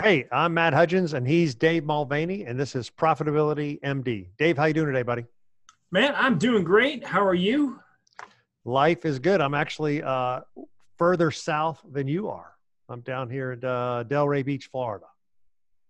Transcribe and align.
Hey, 0.00 0.26
I'm 0.30 0.54
Matt 0.54 0.74
Hudgens, 0.74 1.12
and 1.12 1.26
he's 1.26 1.56
Dave 1.56 1.84
Mulvaney, 1.84 2.44
and 2.44 2.58
this 2.58 2.76
is 2.76 2.88
Profitability 2.88 3.80
MD. 3.80 4.28
Dave, 4.38 4.56
how 4.56 4.66
you 4.66 4.74
doing 4.74 4.86
today, 4.86 5.02
buddy? 5.02 5.24
Man, 5.90 6.14
I'm 6.16 6.38
doing 6.38 6.62
great. 6.62 7.04
How 7.04 7.26
are 7.26 7.34
you? 7.34 7.80
Life 8.64 9.04
is 9.04 9.18
good. 9.18 9.40
I'm 9.40 9.54
actually 9.54 10.00
uh, 10.04 10.42
further 10.98 11.32
south 11.32 11.82
than 11.90 12.06
you 12.06 12.28
are. 12.28 12.52
I'm 12.88 13.00
down 13.00 13.28
here 13.28 13.50
at 13.50 13.64
uh, 13.64 14.04
Delray 14.06 14.44
Beach, 14.44 14.68
Florida. 14.70 15.06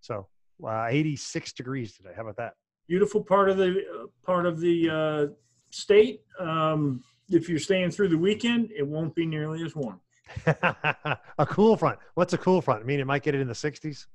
So 0.01 0.27
uh, 0.67 0.87
86 0.89 1.53
degrees 1.53 1.93
today. 1.95 2.13
How 2.17 2.23
about 2.23 2.39
that? 2.39 2.55
Beautiful 2.89 3.23
part 3.23 3.51
of 3.51 3.59
the 3.59 3.85
uh, 3.95 4.07
part 4.25 4.47
of 4.47 4.59
the 4.59 4.89
uh, 4.91 5.35
state. 5.69 6.23
Um, 6.41 7.05
if 7.29 7.47
you're 7.47 7.59
staying 7.59 7.91
through 7.91 8.09
the 8.09 8.17
weekend, 8.17 8.71
it 8.75 8.87
won't 8.87 9.15
be 9.15 9.27
nearly 9.27 9.63
as 9.63 9.77
warm. 9.77 10.01
a 10.47 11.47
cool 11.47 11.77
front. 11.77 11.99
What's 12.15 12.33
a 12.33 12.39
cool 12.39 12.61
front? 12.61 12.83
I 12.83 12.87
mean, 12.87 13.01
it 13.01 13.07
might 13.07 13.23
get 13.23 13.35
it 13.35 13.41
in 13.41 13.49
the 13.49 13.55
60s. 13.55 14.07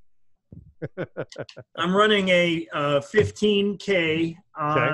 I'm 1.78 1.96
running 1.96 2.30
a 2.30 2.68
uh, 2.74 3.00
15k 3.00 4.38
on 4.56 4.78
okay. 4.78 4.94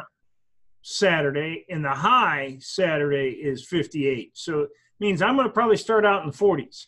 Saturday, 0.81 1.65
and 1.69 1.83
the 1.83 1.89
high 1.89 2.57
Saturday 2.59 3.29
is 3.29 3.65
58. 3.65 4.31
So 4.37 4.61
it 4.61 4.69
means 4.99 5.21
I'm 5.21 5.35
going 5.35 5.47
to 5.47 5.53
probably 5.53 5.77
start 5.77 6.05
out 6.05 6.23
in 6.23 6.29
the 6.29 6.37
40s, 6.37 6.85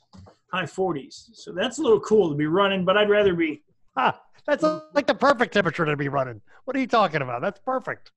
high 0.52 0.64
40s. 0.64 1.30
So 1.34 1.52
that's 1.52 1.80
a 1.80 1.82
little 1.82 2.00
cool 2.00 2.30
to 2.30 2.36
be 2.36 2.48
running, 2.48 2.86
but 2.86 2.98
I'd 2.98 3.10
rather 3.10 3.34
be. 3.34 3.64
Ah, 3.98 4.22
that's 4.46 4.64
like 4.94 5.08
the 5.08 5.16
perfect 5.16 5.54
temperature 5.54 5.86
to 5.86 5.98
be 5.98 6.08
running. 6.08 6.42
What 6.66 6.76
are 6.76 6.80
you 6.80 6.88
talking 6.88 7.22
about? 7.22 7.42
That's 7.42 7.60
perfect. 7.60 8.12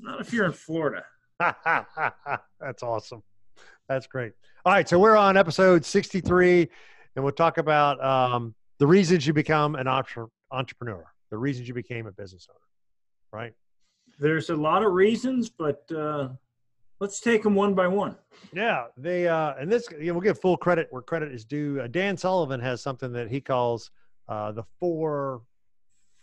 Not 0.00 0.20
if 0.20 0.32
you're 0.32 0.46
in 0.46 0.52
Florida. 0.52 1.04
that's 1.38 2.82
awesome. 2.82 3.22
That's 3.88 4.06
great. 4.06 4.32
All 4.64 4.72
right, 4.72 4.88
so 4.88 4.98
we're 4.98 5.16
on 5.16 5.36
episode 5.36 5.84
63, 5.84 6.68
and 7.16 7.24
we'll 7.24 7.32
talk 7.32 7.58
about 7.58 8.02
um, 8.04 8.54
the 8.78 8.86
reasons 8.86 9.26
you 9.26 9.32
become 9.32 9.74
an 9.74 9.86
entre- 9.86 10.28
entrepreneur, 10.50 11.04
the 11.30 11.38
reasons 11.38 11.68
you 11.68 11.74
became 11.74 12.06
a 12.06 12.12
business 12.12 12.46
owner, 12.50 13.40
right? 13.42 13.54
There's 14.18 14.50
a 14.50 14.56
lot 14.56 14.84
of 14.84 14.92
reasons, 14.92 15.50
but 15.50 15.90
uh, 15.90 16.28
let's 17.00 17.20
take 17.20 17.42
them 17.42 17.54
one 17.54 17.74
by 17.74 17.88
one. 17.88 18.16
Yeah, 18.52 18.86
they 18.96 19.26
uh, 19.26 19.54
and 19.58 19.70
this 19.70 19.88
you 19.98 20.06
know, 20.06 20.14
we'll 20.14 20.22
give 20.22 20.40
full 20.40 20.56
credit 20.56 20.86
where 20.90 21.02
credit 21.02 21.32
is 21.32 21.44
due. 21.44 21.80
Uh, 21.80 21.88
Dan 21.88 22.16
Sullivan 22.16 22.60
has 22.60 22.80
something 22.80 23.12
that 23.12 23.28
he 23.28 23.40
calls 23.40 23.90
uh, 24.28 24.52
the 24.52 24.62
four 24.78 25.42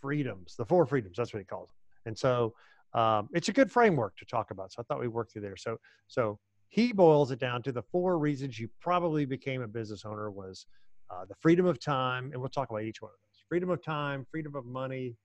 freedoms. 0.00 0.56
The 0.56 0.64
four 0.64 0.86
freedoms. 0.86 1.16
That's 1.16 1.32
what 1.34 1.40
he 1.40 1.44
calls 1.44 1.68
them. 1.68 1.76
And 2.06 2.18
so 2.18 2.54
um, 2.94 3.28
it's 3.32 3.48
a 3.48 3.52
good 3.52 3.70
framework 3.70 4.16
to 4.16 4.24
talk 4.24 4.50
about. 4.50 4.72
So 4.72 4.80
I 4.80 4.84
thought 4.84 5.00
we 5.00 5.08
worked 5.08 5.32
through 5.32 5.42
there. 5.42 5.56
So 5.56 5.78
so 6.08 6.38
he 6.70 6.92
boils 6.92 7.32
it 7.32 7.40
down 7.40 7.62
to 7.64 7.72
the 7.72 7.82
four 7.82 8.18
reasons 8.18 8.58
you 8.58 8.70
probably 8.80 9.26
became 9.26 9.60
a 9.60 9.68
business 9.68 10.04
owner 10.04 10.30
was 10.30 10.66
uh, 11.10 11.24
the 11.28 11.34
freedom 11.40 11.66
of 11.66 11.78
time 11.78 12.30
and 12.32 12.40
we'll 12.40 12.48
talk 12.48 12.70
about 12.70 12.82
each 12.82 13.02
one 13.02 13.10
of 13.10 13.16
those 13.18 13.42
freedom 13.48 13.68
of 13.68 13.82
time 13.84 14.24
freedom 14.30 14.54
of 14.54 14.64
money 14.64 15.16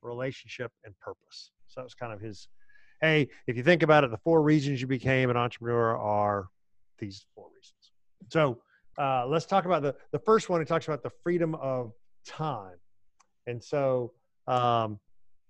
relationship 0.00 0.72
and 0.84 0.98
purpose. 0.98 1.52
So 1.68 1.80
that 1.80 1.84
was 1.84 1.94
kind 1.94 2.12
of 2.12 2.20
his 2.20 2.48
hey 3.00 3.28
if 3.46 3.56
you 3.56 3.62
think 3.62 3.82
about 3.82 4.02
it 4.02 4.10
the 4.10 4.18
four 4.18 4.42
reasons 4.42 4.80
you 4.80 4.86
became 4.86 5.30
an 5.30 5.36
entrepreneur 5.36 5.96
are 5.96 6.48
these 6.98 7.24
four 7.34 7.46
reasons. 7.54 7.92
So 8.30 8.58
uh, 8.98 9.26
let's 9.26 9.46
talk 9.46 9.66
about 9.66 9.82
the 9.82 9.94
the 10.10 10.18
first 10.18 10.48
one 10.48 10.60
It 10.62 10.68
talks 10.68 10.88
about 10.88 11.02
the 11.02 11.12
freedom 11.22 11.54
of 11.56 11.92
time. 12.26 12.76
And 13.46 13.62
so 13.62 14.12
um, 14.46 14.98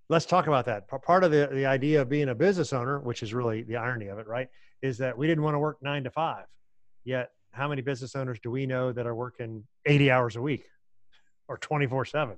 let's 0.09 0.25
talk 0.25 0.47
about 0.47 0.65
that. 0.65 0.87
Part 0.87 1.23
of 1.23 1.31
the, 1.31 1.47
the 1.51 1.65
idea 1.65 2.01
of 2.01 2.09
being 2.09 2.29
a 2.29 2.35
business 2.35 2.73
owner 2.73 2.99
which 2.99 3.23
is 3.23 3.33
really 3.33 3.63
the 3.63 3.77
irony 3.77 4.07
of 4.07 4.19
it 4.19 4.27
right 4.27 4.49
is 4.83 4.97
that 4.97 5.17
we 5.17 5.25
didn't 5.25 5.43
want 5.43 5.55
to 5.55 5.59
work 5.59 5.77
nine 5.81 6.03
to 6.03 6.11
five. 6.11 6.45
Yet, 7.05 7.31
how 7.51 7.67
many 7.67 7.81
business 7.81 8.15
owners 8.15 8.37
do 8.43 8.51
we 8.51 8.65
know 8.65 8.91
that 8.91 9.07
are 9.07 9.15
working 9.15 9.63
80 9.85 10.11
hours 10.11 10.35
a 10.35 10.41
week 10.41 10.65
or 11.47 11.57
24 11.57 12.05
7? 12.05 12.35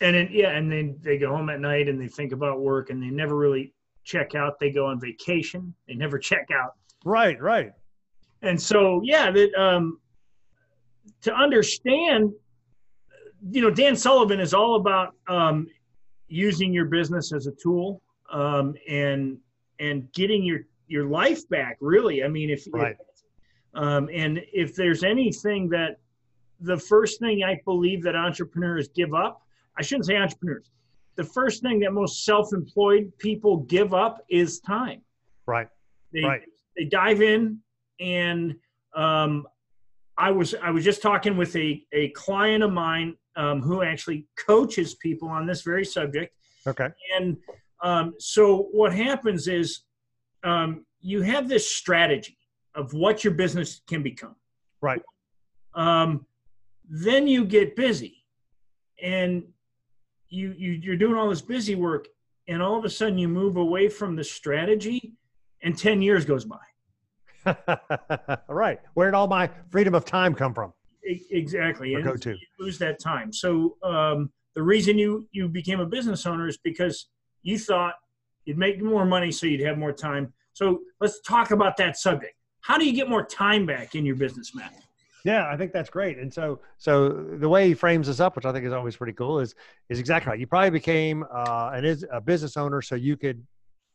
And 0.00 0.16
then, 0.16 0.28
yeah, 0.32 0.50
and 0.50 0.72
then 0.72 0.96
they 1.02 1.18
go 1.18 1.28
home 1.28 1.50
at 1.50 1.60
night 1.60 1.88
and 1.88 2.00
they 2.00 2.08
think 2.08 2.32
about 2.32 2.60
work 2.60 2.90
and 2.90 3.02
they 3.02 3.08
never 3.08 3.36
really 3.36 3.74
check 4.04 4.34
out. 4.34 4.58
They 4.58 4.70
go 4.70 4.86
on 4.86 4.98
vacation, 4.98 5.74
they 5.86 5.94
never 5.94 6.18
check 6.30 6.48
out. 6.52 6.72
Right, 7.04 7.40
right. 7.40 7.72
And 8.42 8.60
so, 8.60 9.00
yeah, 9.04 9.30
that 9.30 9.54
um, 9.60 10.00
to 11.22 11.34
understand, 11.34 12.32
you 13.50 13.60
know, 13.60 13.70
Dan 13.70 13.94
Sullivan 13.94 14.40
is 14.40 14.54
all 14.54 14.76
about 14.76 15.14
um, 15.28 15.66
using 16.28 16.72
your 16.72 16.86
business 16.86 17.32
as 17.32 17.46
a 17.46 17.52
tool 17.62 18.00
um, 18.32 18.74
and 18.88 19.38
and 19.80 20.10
getting 20.12 20.44
your 20.44 20.60
your 20.88 21.06
life 21.06 21.48
back 21.48 21.76
really. 21.80 22.24
I 22.24 22.28
mean 22.28 22.50
if, 22.50 22.66
right. 22.72 22.96
if 22.98 23.80
um, 23.80 24.08
and 24.12 24.40
if 24.52 24.74
there's 24.74 25.04
anything 25.04 25.68
that 25.70 25.98
the 26.60 26.76
first 26.76 27.20
thing 27.20 27.44
i 27.44 27.60
believe 27.64 28.02
that 28.02 28.16
entrepreneurs 28.16 28.88
give 28.88 29.14
up 29.14 29.42
i 29.78 29.82
shouldn't 29.82 30.06
say 30.06 30.16
entrepreneurs 30.16 30.70
the 31.14 31.24
first 31.24 31.62
thing 31.62 31.80
that 31.80 31.92
most 31.92 32.24
self-employed 32.24 33.12
people 33.18 33.58
give 33.58 33.92
up 33.92 34.24
is 34.28 34.60
time. 34.60 35.02
Right. 35.46 35.68
They, 36.12 36.22
right. 36.22 36.42
they 36.76 36.84
dive 36.84 37.22
in 37.22 37.58
and 38.00 38.54
um, 38.94 39.46
i 40.16 40.30
was 40.30 40.54
i 40.62 40.70
was 40.70 40.84
just 40.84 41.02
talking 41.02 41.36
with 41.36 41.54
a, 41.56 41.84
a 41.92 42.08
client 42.10 42.62
of 42.64 42.72
mine 42.72 43.16
um, 43.38 43.62
who 43.62 43.82
actually 43.82 44.26
coaches 44.36 44.94
people 44.96 45.28
on 45.28 45.46
this 45.46 45.62
very 45.62 45.84
subject. 45.84 46.34
Okay. 46.66 46.88
And 47.16 47.36
um, 47.82 48.14
so 48.18 48.68
what 48.72 48.92
happens 48.92 49.46
is 49.46 49.82
um, 50.44 50.84
you 51.00 51.22
have 51.22 51.48
this 51.48 51.70
strategy 51.70 52.38
of 52.74 52.92
what 52.92 53.24
your 53.24 53.34
business 53.34 53.82
can 53.86 54.02
become. 54.02 54.36
Right. 54.80 55.02
Um, 55.74 56.26
then 56.88 57.26
you 57.26 57.44
get 57.44 57.76
busy, 57.76 58.24
and 59.02 59.44
you, 60.28 60.54
you 60.56 60.72
you're 60.72 60.96
doing 60.96 61.14
all 61.14 61.28
this 61.28 61.42
busy 61.42 61.74
work, 61.74 62.08
and 62.46 62.62
all 62.62 62.78
of 62.78 62.84
a 62.84 62.90
sudden 62.90 63.18
you 63.18 63.28
move 63.28 63.56
away 63.56 63.88
from 63.88 64.16
the 64.16 64.24
strategy, 64.24 65.14
and 65.62 65.76
ten 65.76 66.00
years 66.00 66.24
goes 66.24 66.44
by. 66.44 66.58
right. 68.48 68.80
Where 68.94 69.08
did 69.08 69.14
all 69.14 69.26
my 69.26 69.50
freedom 69.70 69.94
of 69.94 70.04
time 70.04 70.34
come 70.34 70.54
from? 70.54 70.72
Exactly. 71.02 71.94
Go 72.02 72.16
to. 72.16 72.30
You 72.30 72.38
lose 72.58 72.78
that 72.78 73.00
time. 73.00 73.32
So 73.32 73.76
um, 73.82 74.30
the 74.54 74.62
reason 74.62 74.98
you 74.98 75.28
you 75.32 75.48
became 75.48 75.80
a 75.80 75.86
business 75.86 76.26
owner 76.26 76.48
is 76.48 76.58
because 76.58 77.08
you 77.42 77.58
thought 77.58 77.94
You'd 78.48 78.56
make 78.56 78.80
more 78.80 79.04
money, 79.04 79.30
so 79.30 79.46
you'd 79.46 79.60
have 79.60 79.76
more 79.76 79.92
time. 79.92 80.32
So 80.54 80.80
let's 81.00 81.20
talk 81.20 81.50
about 81.50 81.76
that 81.76 81.98
subject. 81.98 82.32
How 82.62 82.78
do 82.78 82.86
you 82.86 82.94
get 82.94 83.06
more 83.06 83.22
time 83.22 83.66
back 83.66 83.94
in 83.94 84.06
your 84.06 84.16
business, 84.16 84.54
Matt? 84.54 84.72
Yeah, 85.22 85.46
I 85.52 85.58
think 85.58 85.70
that's 85.70 85.90
great. 85.90 86.16
And 86.16 86.32
so, 86.32 86.60
so 86.78 87.10
the 87.10 87.48
way 87.48 87.68
he 87.68 87.74
frames 87.74 88.06
this 88.06 88.20
up, 88.20 88.36
which 88.36 88.46
I 88.46 88.52
think 88.52 88.64
is 88.64 88.72
always 88.72 88.96
pretty 88.96 89.12
cool, 89.12 89.38
is 89.38 89.54
is 89.90 89.98
exactly 89.98 90.30
right. 90.30 90.40
You 90.40 90.46
probably 90.46 90.70
became 90.70 91.26
uh, 91.30 91.72
an 91.74 91.84
is 91.84 92.06
a 92.10 92.22
business 92.22 92.56
owner, 92.56 92.80
so 92.80 92.94
you 92.94 93.18
could, 93.18 93.46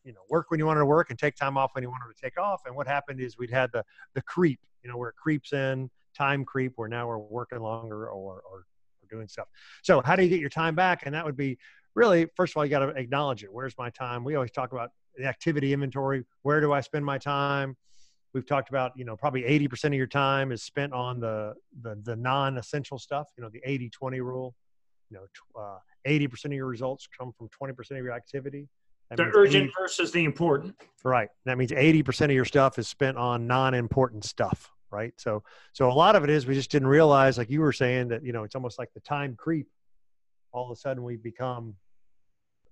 you 0.04 0.14
know, 0.14 0.20
work 0.30 0.52
when 0.52 0.60
you 0.60 0.68
wanted 0.68 0.82
to 0.82 0.86
work 0.86 1.10
and 1.10 1.18
take 1.18 1.36
time 1.36 1.58
off 1.58 1.72
when 1.74 1.82
you 1.82 1.90
wanted 1.90 2.16
to 2.16 2.22
take 2.22 2.38
off. 2.38 2.62
And 2.68 2.76
what 2.76 2.86
happened 2.86 3.22
is 3.22 3.40
we'd 3.40 3.50
had 3.50 3.72
the 3.74 3.84
the 4.14 4.22
creep, 4.22 4.60
you 4.84 4.90
know, 4.92 4.98
where 4.98 5.10
it 5.10 5.16
creeps 5.16 5.52
in, 5.52 5.90
time 6.16 6.46
creep, 6.46 6.74
where 6.76 6.88
now 6.88 7.08
we're 7.08 7.18
working 7.18 7.58
longer 7.58 8.06
or 8.06 8.12
or, 8.12 8.44
or 8.52 8.66
doing 9.10 9.28
stuff. 9.28 9.48
So, 9.82 10.02
how 10.02 10.16
do 10.16 10.22
you 10.22 10.30
get 10.30 10.40
your 10.40 10.50
time 10.50 10.76
back? 10.76 11.08
And 11.08 11.16
that 11.16 11.26
would 11.26 11.38
be 11.38 11.58
really, 11.96 12.28
first 12.36 12.54
of 12.54 12.58
all, 12.58 12.66
you 12.66 12.70
got 12.70 12.80
to 12.80 12.90
acknowledge 12.90 13.44
it. 13.44 13.50
Where's 13.52 13.76
my 13.78 13.90
time? 13.90 14.24
We 14.24 14.36
always 14.36 14.52
talk 14.52 14.72
about 14.72 14.92
the 15.16 15.26
activity 15.26 15.74
inventory. 15.74 16.24
Where 16.42 16.60
do 16.60 16.74
I 16.74 16.82
spend 16.82 17.06
my 17.06 17.18
time? 17.18 17.76
We've 18.34 18.46
talked 18.46 18.70
about, 18.70 18.94
you 18.96 19.06
know, 19.06 19.16
probably 19.16 19.44
80% 19.44 19.86
of 19.86 19.94
your 19.94 20.08
time 20.08 20.52
is 20.52 20.64
spent 20.64 20.92
on 20.92 21.20
the, 21.20 21.54
the, 21.82 22.00
the 22.04 22.16
non-essential 22.16 22.98
stuff, 22.98 23.28
you 23.38 23.44
know, 23.44 23.50
the 23.50 23.62
80, 23.64 23.90
20 23.92 24.22
rule, 24.22 24.56
you 25.12 25.18
know, 25.18 25.62
uh, 25.62 25.78
80% 26.08 26.46
of 26.46 26.54
your 26.54 26.66
results 26.66 27.08
come 27.16 27.32
from 27.38 27.48
20% 27.50 27.92
of 27.92 27.98
your 27.98 28.12
activity. 28.12 28.68
That 29.10 29.18
the 29.18 29.32
urgent 29.36 29.66
80, 29.66 29.74
versus 29.80 30.12
the 30.12 30.24
important. 30.24 30.76
Right. 31.04 31.30
That 31.46 31.60
means 31.60 31.72
80% 31.72 32.26
of 32.26 32.32
your 32.32 32.46
stuff 32.46 32.80
is 32.80 32.88
spent 32.88 33.18
on 33.18 33.46
non-important 33.46 34.24
stuff. 34.26 34.72
Right. 34.90 35.14
So, 35.18 35.44
so 35.74 35.90
a 35.90 35.94
lot 35.94 36.16
of 36.16 36.24
it 36.24 36.30
is 36.30 36.46
we 36.46 36.54
just 36.54 36.70
didn't 36.70 36.88
realize, 36.88 37.38
like 37.38 37.50
you 37.50 37.62
were 37.62 37.74
saying, 37.74 38.10
that, 38.10 38.24
you 38.24 38.32
know, 38.32 38.44
it's 38.44 38.54
almost 38.54 38.78
like 38.78 38.94
the 38.94 39.00
time 39.00 39.36
creep. 39.36 39.68
All 40.54 40.72
of 40.72 40.72
a 40.72 40.80
sudden 40.80 41.04
we 41.04 41.18
become 41.18 41.76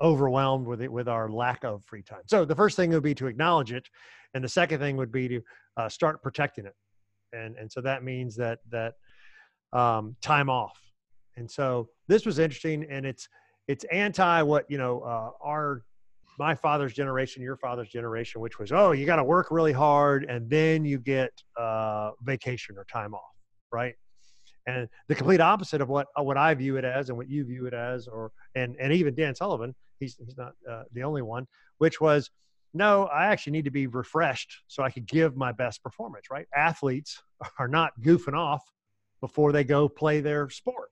overwhelmed 0.01 0.65
with 0.65 0.81
it 0.81 0.91
with 0.91 1.07
our 1.07 1.29
lack 1.29 1.63
of 1.63 1.83
free 1.85 2.01
time. 2.01 2.21
So 2.25 2.45
the 2.45 2.55
first 2.55 2.75
thing 2.75 2.91
would 2.91 3.03
be 3.03 3.15
to 3.15 3.27
acknowledge 3.27 3.71
it, 3.71 3.87
and 4.33 4.43
the 4.43 4.49
second 4.49 4.79
thing 4.79 4.97
would 4.97 5.11
be 5.11 5.27
to 5.27 5.41
uh, 5.77 5.89
start 5.89 6.21
protecting 6.23 6.65
it, 6.65 6.75
and 7.33 7.55
and 7.57 7.71
so 7.71 7.81
that 7.81 8.03
means 8.03 8.35
that 8.37 8.59
that 8.69 8.93
um, 9.73 10.15
time 10.21 10.49
off. 10.49 10.79
And 11.37 11.49
so 11.49 11.89
this 12.07 12.25
was 12.25 12.39
interesting, 12.39 12.85
and 12.89 13.05
it's 13.05 13.27
it's 13.67 13.83
anti 13.85 14.41
what 14.41 14.65
you 14.69 14.77
know 14.77 15.01
uh, 15.01 15.31
our 15.43 15.83
my 16.39 16.55
father's 16.55 16.93
generation, 16.93 17.43
your 17.43 17.57
father's 17.57 17.89
generation, 17.89 18.41
which 18.41 18.59
was 18.59 18.71
oh 18.71 18.91
you 18.91 19.05
got 19.05 19.17
to 19.17 19.23
work 19.23 19.51
really 19.51 19.71
hard 19.71 20.25
and 20.25 20.49
then 20.49 20.83
you 20.85 20.97
get 20.97 21.31
uh, 21.59 22.11
vacation 22.23 22.75
or 22.77 22.85
time 22.85 23.13
off, 23.13 23.35
right? 23.71 23.93
And 24.67 24.87
the 25.07 25.15
complete 25.15 25.41
opposite 25.41 25.81
of 25.81 25.89
what 25.89 26.07
uh, 26.17 26.23
what 26.23 26.37
I 26.37 26.53
view 26.53 26.77
it 26.77 26.85
as 26.85 27.09
and 27.09 27.17
what 27.17 27.29
you 27.29 27.43
view 27.45 27.65
it 27.65 27.73
as, 27.73 28.07
or 28.07 28.31
and 28.55 28.75
and 28.79 28.93
even 28.93 29.15
Dan 29.15 29.35
Sullivan, 29.35 29.75
he's 29.99 30.17
he's 30.23 30.37
not 30.37 30.53
uh, 30.69 30.83
the 30.93 31.03
only 31.03 31.21
one, 31.21 31.47
which 31.79 31.99
was 31.99 32.29
no, 32.73 33.05
I 33.07 33.25
actually 33.25 33.51
need 33.51 33.65
to 33.65 33.71
be 33.71 33.87
refreshed 33.87 34.61
so 34.67 34.81
I 34.81 34.89
could 34.91 35.05
give 35.05 35.35
my 35.35 35.51
best 35.51 35.83
performance. 35.83 36.27
Right? 36.31 36.47
Athletes 36.55 37.21
are 37.59 37.67
not 37.67 37.91
goofing 38.01 38.37
off 38.37 38.63
before 39.19 39.51
they 39.51 39.63
go 39.63 39.87
play 39.87 40.19
their 40.19 40.49
sport, 40.49 40.89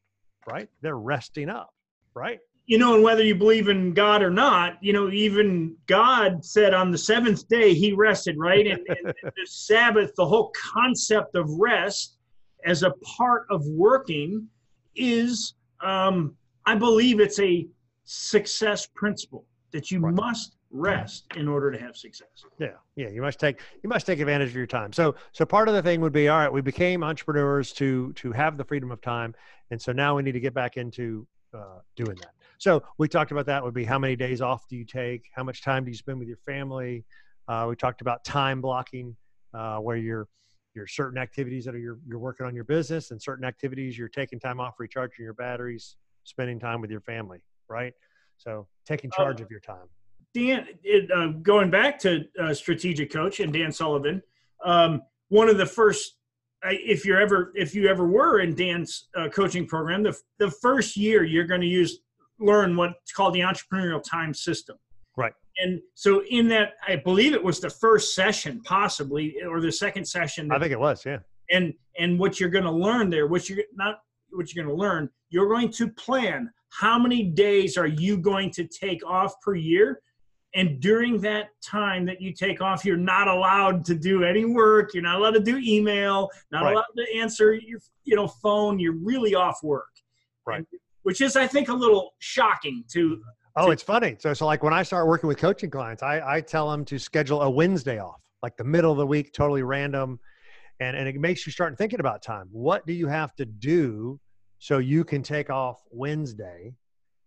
right? 0.49 0.69
They're 0.81 0.97
resting 0.97 1.49
up, 1.49 1.71
right? 2.13 2.39
You 2.67 2.77
know, 2.77 2.93
and 2.93 3.03
whether 3.03 3.23
you 3.23 3.33
believe 3.33 3.67
in 3.67 3.95
God 3.95 4.21
or 4.21 4.29
not, 4.29 4.77
you 4.81 4.93
know, 4.93 5.09
even 5.09 5.75
God 5.87 6.45
said 6.45 6.75
on 6.75 6.91
the 6.91 6.97
seventh 6.99 7.47
day 7.47 7.73
he 7.73 7.93
rested, 7.93 8.37
right? 8.37 8.67
And, 8.67 8.79
and 8.87 9.13
the 9.23 9.45
Sabbath, 9.45 10.11
the 10.15 10.27
whole 10.27 10.53
concept 10.75 11.35
of 11.35 11.49
rest 11.49 12.18
as 12.65 12.83
a 12.83 12.91
part 13.17 13.45
of 13.49 13.65
working 13.67 14.47
is, 14.95 15.53
um, 15.81 16.35
I 16.65 16.75
believe 16.75 17.19
it's 17.19 17.39
a 17.39 17.67
success 18.03 18.87
principle 18.87 19.45
that 19.71 19.91
you 19.91 19.99
right. 19.99 20.13
must 20.13 20.55
rest 20.71 21.25
in 21.35 21.47
order 21.47 21.71
to 21.71 21.79
have 21.79 21.95
success. 21.95 22.45
Yeah, 22.59 22.69
yeah, 22.95 23.09
you 23.09 23.21
must 23.21 23.39
take 23.39 23.59
you 23.83 23.89
must 23.89 24.05
take 24.05 24.19
advantage 24.19 24.49
of 24.49 24.55
your 24.55 24.67
time. 24.67 24.93
So 24.93 25.15
so 25.31 25.45
part 25.45 25.67
of 25.67 25.73
the 25.73 25.81
thing 25.81 26.01
would 26.01 26.13
be 26.13 26.27
all 26.27 26.39
right. 26.39 26.51
We 26.51 26.61
became 26.61 27.03
entrepreneurs 27.03 27.71
to 27.73 28.13
to 28.13 28.31
have 28.31 28.57
the 28.57 28.63
freedom 28.63 28.91
of 28.91 29.01
time, 29.01 29.33
and 29.71 29.81
so 29.81 29.91
now 29.91 30.15
we 30.15 30.23
need 30.23 30.33
to 30.33 30.39
get 30.39 30.53
back 30.53 30.77
into 30.77 31.27
uh, 31.53 31.79
doing 31.95 32.17
that. 32.17 32.33
So 32.57 32.83
we 32.97 33.07
talked 33.07 33.31
about 33.31 33.45
that 33.45 33.63
would 33.63 33.73
be 33.73 33.85
how 33.85 33.97
many 33.97 34.15
days 34.15 34.41
off 34.41 34.67
do 34.67 34.75
you 34.75 34.85
take? 34.85 35.29
How 35.33 35.43
much 35.43 35.63
time 35.63 35.85
do 35.85 35.91
you 35.91 35.97
spend 35.97 36.19
with 36.19 36.27
your 36.27 36.37
family? 36.45 37.05
Uh, 37.47 37.67
we 37.69 37.75
talked 37.75 38.01
about 38.01 38.23
time 38.23 38.61
blocking, 38.61 39.15
uh, 39.53 39.77
where 39.77 39.95
you're 39.95 40.27
your 40.79 40.87
certain 40.87 41.17
activities 41.17 41.65
that 41.65 41.75
are 41.75 41.79
you're, 41.79 41.99
you're 42.07 42.19
working 42.19 42.45
on 42.45 42.55
your 42.55 42.63
business 42.63 43.11
and 43.11 43.21
certain 43.21 43.45
activities 43.45 43.97
you're 43.97 44.07
taking 44.07 44.39
time 44.39 44.59
off 44.59 44.79
recharging 44.79 45.23
your 45.23 45.33
batteries 45.33 45.97
spending 46.23 46.59
time 46.59 46.79
with 46.81 46.89
your 46.89 47.01
family 47.01 47.39
right? 47.69 47.93
So 48.37 48.67
taking 48.85 49.11
charge 49.11 49.39
uh, 49.39 49.45
of 49.45 49.51
your 49.51 49.59
time. 49.59 49.87
Dan 50.33 50.65
it, 50.83 51.09
uh, 51.11 51.27
going 51.41 51.69
back 51.69 51.99
to 51.99 52.25
uh, 52.41 52.53
strategic 52.53 53.11
coach 53.11 53.39
and 53.39 53.51
dan 53.51 53.71
sullivan 53.71 54.21
um, 54.63 55.01
one 55.29 55.49
of 55.49 55.57
the 55.57 55.65
first 55.65 56.17
if 56.63 57.03
you're 57.03 57.19
ever 57.19 57.51
if 57.55 57.73
you 57.73 57.87
ever 57.87 58.07
were 58.07 58.39
in 58.41 58.53
dan's 58.53 59.07
uh, 59.17 59.27
coaching 59.29 59.65
program 59.65 60.03
the, 60.03 60.15
the 60.37 60.51
first 60.51 60.95
year 60.95 61.23
you're 61.23 61.47
going 61.47 61.61
to 61.61 61.67
use 61.67 62.01
learn 62.39 62.75
what's 62.75 63.11
called 63.11 63.33
the 63.33 63.39
entrepreneurial 63.39 64.03
time 64.03 64.31
system 64.31 64.77
and 65.61 65.79
so 65.93 66.23
in 66.29 66.47
that 66.47 66.73
i 66.87 66.95
believe 66.95 67.33
it 67.33 67.43
was 67.43 67.59
the 67.59 67.69
first 67.69 68.15
session 68.15 68.61
possibly 68.63 69.35
or 69.47 69.61
the 69.61 69.71
second 69.71 70.05
session 70.05 70.47
that, 70.47 70.57
i 70.57 70.59
think 70.59 70.71
it 70.71 70.79
was 70.79 71.05
yeah. 71.05 71.17
And 71.51 71.73
and 71.97 72.19
what 72.19 72.39
you're 72.39 72.51
going 72.51 72.65
to 72.65 72.71
learn 72.71 73.09
there 73.09 73.25
what 73.25 73.49
you're 73.49 73.63
not 73.73 74.01
what 74.31 74.53
you're 74.53 74.63
going 74.63 74.75
to 74.75 74.79
learn 74.79 75.09
you're 75.29 75.49
going 75.49 75.71
to 75.71 75.89
plan 75.89 76.51
how 76.69 76.99
many 76.99 77.23
days 77.23 77.77
are 77.77 77.87
you 77.87 78.17
going 78.17 78.51
to 78.51 78.65
take 78.65 79.05
off 79.05 79.33
per 79.41 79.55
year? 79.55 80.01
And 80.55 80.79
during 80.79 81.21
that 81.21 81.49
time 81.63 82.05
that 82.07 82.21
you 82.21 82.33
take 82.33 82.59
off 82.59 82.83
you're 82.83 82.97
not 82.97 83.27
allowed 83.27 83.85
to 83.85 83.95
do 83.95 84.23
any 84.23 84.45
work 84.45 84.95
you're 84.95 85.03
not 85.03 85.17
allowed 85.17 85.35
to 85.35 85.39
do 85.39 85.57
email 85.63 86.29
not 86.51 86.63
right. 86.63 86.73
allowed 86.73 86.85
to 86.97 87.19
answer 87.19 87.53
your 87.53 87.79
you 88.03 88.15
know 88.15 88.27
phone 88.27 88.79
you're 88.79 88.97
really 88.97 89.35
off 89.35 89.59
work. 89.61 89.89
Right. 90.47 90.57
And, 90.57 90.67
which 91.03 91.21
is 91.21 91.35
i 91.35 91.45
think 91.45 91.69
a 91.69 91.73
little 91.73 92.13
shocking 92.17 92.83
to 92.93 93.21
Oh, 93.61 93.71
it's 93.71 93.83
funny. 93.83 94.15
So, 94.19 94.33
so 94.33 94.45
like 94.45 94.63
when 94.63 94.73
I 94.73 94.83
start 94.83 95.05
working 95.05 95.27
with 95.27 95.37
coaching 95.37 95.69
clients, 95.69 96.01
I, 96.01 96.21
I 96.37 96.39
tell 96.39 96.71
them 96.71 96.85
to 96.85 96.97
schedule 96.97 97.41
a 97.41 97.49
Wednesday 97.49 97.99
off, 97.99 98.21
like 98.41 98.55
the 98.55 98.63
middle 98.63 98.91
of 98.91 98.97
the 98.97 99.05
week, 99.05 99.33
totally 99.33 99.63
random. 99.63 100.17
And, 100.79 100.95
and 100.95 101.09
it 101.09 101.15
makes 101.19 101.45
you 101.45 101.51
start 101.51 101.77
thinking 101.77 101.99
about 101.99 102.21
time. 102.21 102.47
What 102.53 102.87
do 102.87 102.93
you 102.93 103.07
have 103.07 103.35
to 103.35 103.45
do 103.45 104.17
so 104.59 104.77
you 104.77 105.03
can 105.03 105.21
take 105.21 105.49
off 105.49 105.83
Wednesday? 105.91 106.73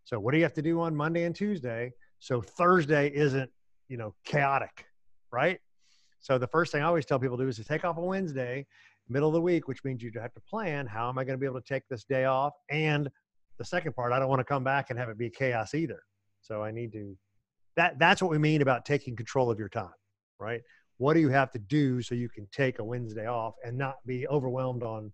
So 0.05 0.19
what 0.19 0.33
do 0.33 0.39
you 0.39 0.43
have 0.45 0.55
to 0.55 0.63
do 0.63 0.81
on 0.81 0.97
Monday 0.97 1.25
and 1.25 1.35
Tuesday? 1.35 1.93
So 2.19 2.41
Thursday 2.41 3.13
isn't, 3.15 3.51
you 3.89 3.99
know, 3.99 4.15
chaotic, 4.25 4.87
right? 5.33 5.61
So 6.21 6.39
the 6.39 6.47
first 6.47 6.73
thing 6.73 6.83
I 6.83 6.87
always 6.87 7.05
tell 7.05 7.19
people 7.19 7.37
to 7.37 7.45
do 7.45 7.49
is 7.49 7.57
to 7.57 7.65
take 7.65 7.85
off 7.85 7.99
a 7.99 8.01
Wednesday, 8.01 8.67
middle 9.07 9.29
of 9.29 9.35
the 9.35 9.43
week, 9.43 9.69
which 9.69 9.85
means 9.85 10.03
you 10.03 10.11
have 10.19 10.33
to 10.33 10.41
plan 10.41 10.87
how 10.87 11.11
am 11.11 11.19
I 11.19 11.25
going 11.25 11.35
to 11.35 11.41
be 11.41 11.47
able 11.47 11.61
to 11.61 11.69
take 11.69 11.83
this 11.91 12.05
day 12.05 12.25
off? 12.25 12.55
And 12.71 13.11
the 13.59 13.65
second 13.67 13.95
part, 13.95 14.13
I 14.13 14.19
don't 14.19 14.31
want 14.31 14.41
to 14.41 14.45
come 14.45 14.65
back 14.65 14.89
and 14.89 14.99
have 14.99 15.11
it 15.11 15.19
be 15.19 15.29
chaos 15.29 15.75
either. 15.75 16.03
So 16.43 16.63
I 16.63 16.71
need 16.71 16.93
to 16.93 17.17
that 17.77 17.99
that's 17.99 18.21
what 18.21 18.31
we 18.31 18.39
mean 18.39 18.61
about 18.61 18.85
taking 18.85 19.17
control 19.17 19.51
of 19.51 19.59
your 19.59 19.69
time, 19.69 19.95
right? 20.39 20.61
What 20.99 21.15
do 21.15 21.21
you 21.21 21.31
have 21.31 21.51
to 21.53 21.59
do 21.59 22.03
so 22.03 22.15
you 22.15 22.29
can 22.29 22.47
take 22.53 22.79
a 22.79 22.85
Wednesday 22.85 23.27
off 23.27 23.55
and 23.65 23.77
not 23.77 23.97
be 24.07 24.29
overwhelmed 24.29 24.83
on 24.83 25.11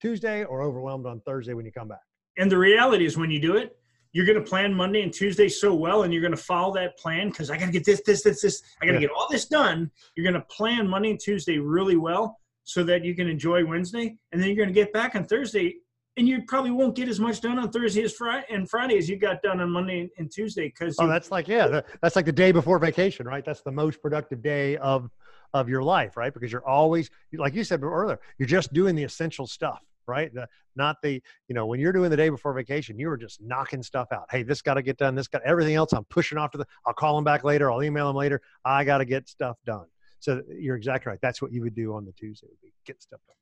Tuesday 0.00 0.44
or 0.44 0.62
overwhelmed 0.62 1.06
on 1.06 1.20
Thursday 1.22 1.54
when 1.54 1.64
you 1.64 1.72
come 1.72 1.88
back? 1.88 2.02
And 2.38 2.50
the 2.50 2.58
reality 2.58 3.06
is 3.06 3.16
when 3.16 3.30
you 3.30 3.40
do 3.40 3.56
it, 3.56 3.76
you're 4.12 4.26
going 4.26 4.38
to 4.38 4.44
plan 4.48 4.74
Monday 4.74 5.02
and 5.02 5.12
Tuesday 5.12 5.48
so 5.48 5.74
well, 5.74 6.02
and 6.02 6.12
you're 6.12 6.20
going 6.20 6.36
to 6.36 6.42
follow 6.42 6.74
that 6.74 6.98
plan 6.98 7.30
because 7.30 7.50
I 7.50 7.56
got 7.56 7.66
to 7.66 7.72
get 7.72 7.84
this, 7.84 8.02
this, 8.04 8.22
this, 8.22 8.42
this. 8.42 8.62
I 8.82 8.86
got 8.86 8.92
to 8.92 8.98
yeah. 8.98 9.06
get 9.06 9.10
all 9.16 9.26
this 9.30 9.46
done. 9.46 9.90
You're 10.16 10.30
going 10.30 10.40
to 10.40 10.46
plan 10.48 10.86
Monday 10.86 11.10
and 11.10 11.20
Tuesday 11.20 11.58
really 11.58 11.96
well 11.96 12.38
so 12.64 12.84
that 12.84 13.04
you 13.04 13.14
can 13.14 13.26
enjoy 13.26 13.64
Wednesday, 13.64 14.16
and 14.32 14.40
then 14.40 14.48
you're 14.48 14.56
going 14.56 14.68
to 14.68 14.74
get 14.74 14.92
back 14.92 15.16
on 15.16 15.24
Thursday 15.24 15.76
and 16.16 16.28
you 16.28 16.42
probably 16.42 16.70
won't 16.70 16.94
get 16.94 17.08
as 17.08 17.18
much 17.18 17.40
done 17.40 17.58
on 17.58 17.70
Thursday 17.70 18.02
as 18.02 18.12
Friday 18.12 18.46
and 18.50 18.68
Friday 18.68 18.98
as 18.98 19.08
you 19.08 19.16
got 19.16 19.42
done 19.42 19.60
on 19.60 19.70
Monday 19.70 20.10
and 20.18 20.30
Tuesday 20.30 20.68
because 20.68 20.96
oh, 20.98 21.06
that's 21.06 21.30
like 21.30 21.48
yeah, 21.48 21.80
that's 22.00 22.16
like 22.16 22.26
the 22.26 22.32
day 22.32 22.52
before 22.52 22.78
vacation, 22.78 23.26
right? 23.26 23.44
That's 23.44 23.62
the 23.62 23.72
most 23.72 24.00
productive 24.02 24.42
day 24.42 24.76
of 24.76 25.10
of 25.54 25.68
your 25.68 25.82
life, 25.82 26.16
right? 26.16 26.32
Because 26.32 26.52
you're 26.52 26.66
always 26.66 27.10
like 27.32 27.54
you 27.54 27.64
said 27.64 27.82
earlier, 27.82 28.20
you're 28.38 28.48
just 28.48 28.72
doing 28.72 28.94
the 28.94 29.04
essential 29.04 29.46
stuff, 29.46 29.82
right? 30.06 30.32
The 30.34 30.46
not 30.76 30.96
the 31.02 31.22
you 31.48 31.54
know 31.54 31.66
when 31.66 31.80
you're 31.80 31.92
doing 31.92 32.10
the 32.10 32.16
day 32.16 32.28
before 32.28 32.52
vacation, 32.52 32.98
you 32.98 33.08
were 33.08 33.16
just 33.16 33.40
knocking 33.40 33.82
stuff 33.82 34.08
out. 34.12 34.26
Hey, 34.30 34.42
this 34.42 34.60
got 34.60 34.74
to 34.74 34.82
get 34.82 34.98
done. 34.98 35.14
This 35.14 35.28
got 35.28 35.42
everything 35.44 35.74
else. 35.74 35.92
I'm 35.92 36.04
pushing 36.04 36.36
off 36.36 36.50
to 36.52 36.58
the. 36.58 36.66
I'll 36.86 36.94
call 36.94 37.14
them 37.14 37.24
back 37.24 37.42
later. 37.42 37.70
I'll 37.70 37.82
email 37.82 38.06
them 38.06 38.16
later. 38.16 38.42
I 38.64 38.84
got 38.84 38.98
to 38.98 39.04
get 39.04 39.28
stuff 39.28 39.56
done. 39.64 39.86
So 40.20 40.40
you're 40.48 40.76
exactly 40.76 41.10
right. 41.10 41.18
That's 41.22 41.42
what 41.42 41.52
you 41.52 41.62
would 41.62 41.74
do 41.74 41.94
on 41.94 42.04
the 42.04 42.12
Tuesday 42.12 42.46
would 42.48 42.60
be 42.60 42.72
get 42.86 43.02
stuff 43.02 43.20
done. 43.26 43.36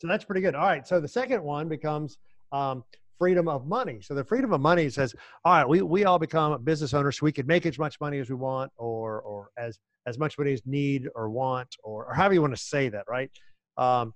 So 0.00 0.06
that's 0.06 0.24
pretty 0.24 0.40
good. 0.40 0.54
All 0.54 0.66
right. 0.66 0.86
So 0.86 1.00
the 1.00 1.08
second 1.08 1.42
one 1.42 1.68
becomes 1.68 2.18
um, 2.52 2.84
freedom 3.18 3.48
of 3.48 3.66
money. 3.66 3.98
So 4.00 4.14
the 4.14 4.24
freedom 4.24 4.52
of 4.52 4.60
money 4.60 4.88
says, 4.90 5.14
all 5.44 5.54
right, 5.54 5.68
we, 5.68 5.82
we 5.82 6.04
all 6.04 6.18
become 6.18 6.62
business 6.62 6.94
owners 6.94 7.18
so 7.18 7.24
we 7.24 7.32
can 7.32 7.46
make 7.46 7.66
as 7.66 7.78
much 7.78 8.00
money 8.00 8.18
as 8.20 8.30
we 8.30 8.36
want 8.36 8.70
or, 8.76 9.20
or 9.22 9.50
as, 9.58 9.78
as 10.06 10.18
much 10.18 10.38
money 10.38 10.52
as 10.52 10.62
need 10.64 11.08
or 11.14 11.28
want 11.28 11.76
or, 11.82 12.06
or 12.06 12.14
however 12.14 12.34
you 12.34 12.40
want 12.40 12.54
to 12.54 12.62
say 12.62 12.88
that, 12.88 13.04
right? 13.08 13.30
Um, 13.76 14.14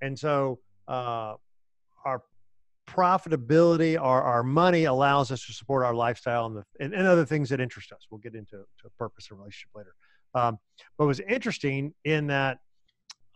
and 0.00 0.18
so 0.18 0.58
uh, 0.88 1.34
our 2.04 2.22
profitability, 2.88 4.00
our, 4.00 4.22
our 4.22 4.42
money 4.42 4.84
allows 4.84 5.30
us 5.30 5.46
to 5.46 5.52
support 5.52 5.84
our 5.84 5.94
lifestyle 5.94 6.46
and, 6.46 6.56
the, 6.56 6.64
and, 6.80 6.92
and 6.92 7.06
other 7.06 7.24
things 7.24 7.48
that 7.50 7.60
interest 7.60 7.92
us. 7.92 8.06
We'll 8.10 8.18
get 8.18 8.34
into 8.34 8.56
to 8.56 8.90
purpose 8.98 9.28
and 9.30 9.38
relationship 9.38 9.70
later. 9.76 9.94
Um, 10.34 10.58
but 10.98 11.06
was 11.06 11.20
interesting 11.20 11.94
in 12.04 12.26
that 12.28 12.58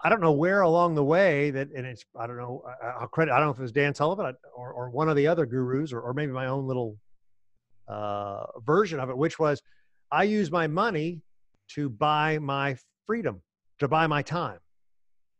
I 0.03 0.09
don't 0.09 0.21
know 0.21 0.33
where 0.33 0.63
along 0.63 0.95
the 0.95 1.05
way 1.05 1.51
that, 1.51 1.69
and 1.75 1.87
it's, 1.87 2.05
I 2.19 2.27
don't 2.27 2.37
know, 2.37 2.63
I'll 3.01 3.09
credit, 3.09 3.33
I 3.33 3.39
don't 3.39 3.47
know 3.47 3.53
if 3.53 3.59
it 3.59 3.63
was 3.63 3.73
Dan 3.73 3.95
Sullivan 3.95 4.35
or, 4.55 4.73
or 4.73 4.91
one 4.91 5.09
of 5.09 5.17
the 5.17 5.27
other 5.27 5.47
gurus 5.47 5.93
or, 5.93 6.01
or 6.01 6.13
maybe 6.13 6.33
my 6.33 6.47
own 6.47 6.67
little 6.67 6.99
uh, 7.89 8.45
version 8.65 9.01
of 9.01 9.09
it, 9.11 9.17
which 9.17 9.39
was 9.39 9.63
I 10.11 10.25
use 10.25 10.51
my 10.51 10.67
money 10.67 11.23
to 11.69 11.89
buy 11.89 12.39
my 12.39 12.77
freedom, 13.07 13.41
to 13.79 13.89
buy 13.89 14.07
my 14.07 14.23
time, 14.23 14.59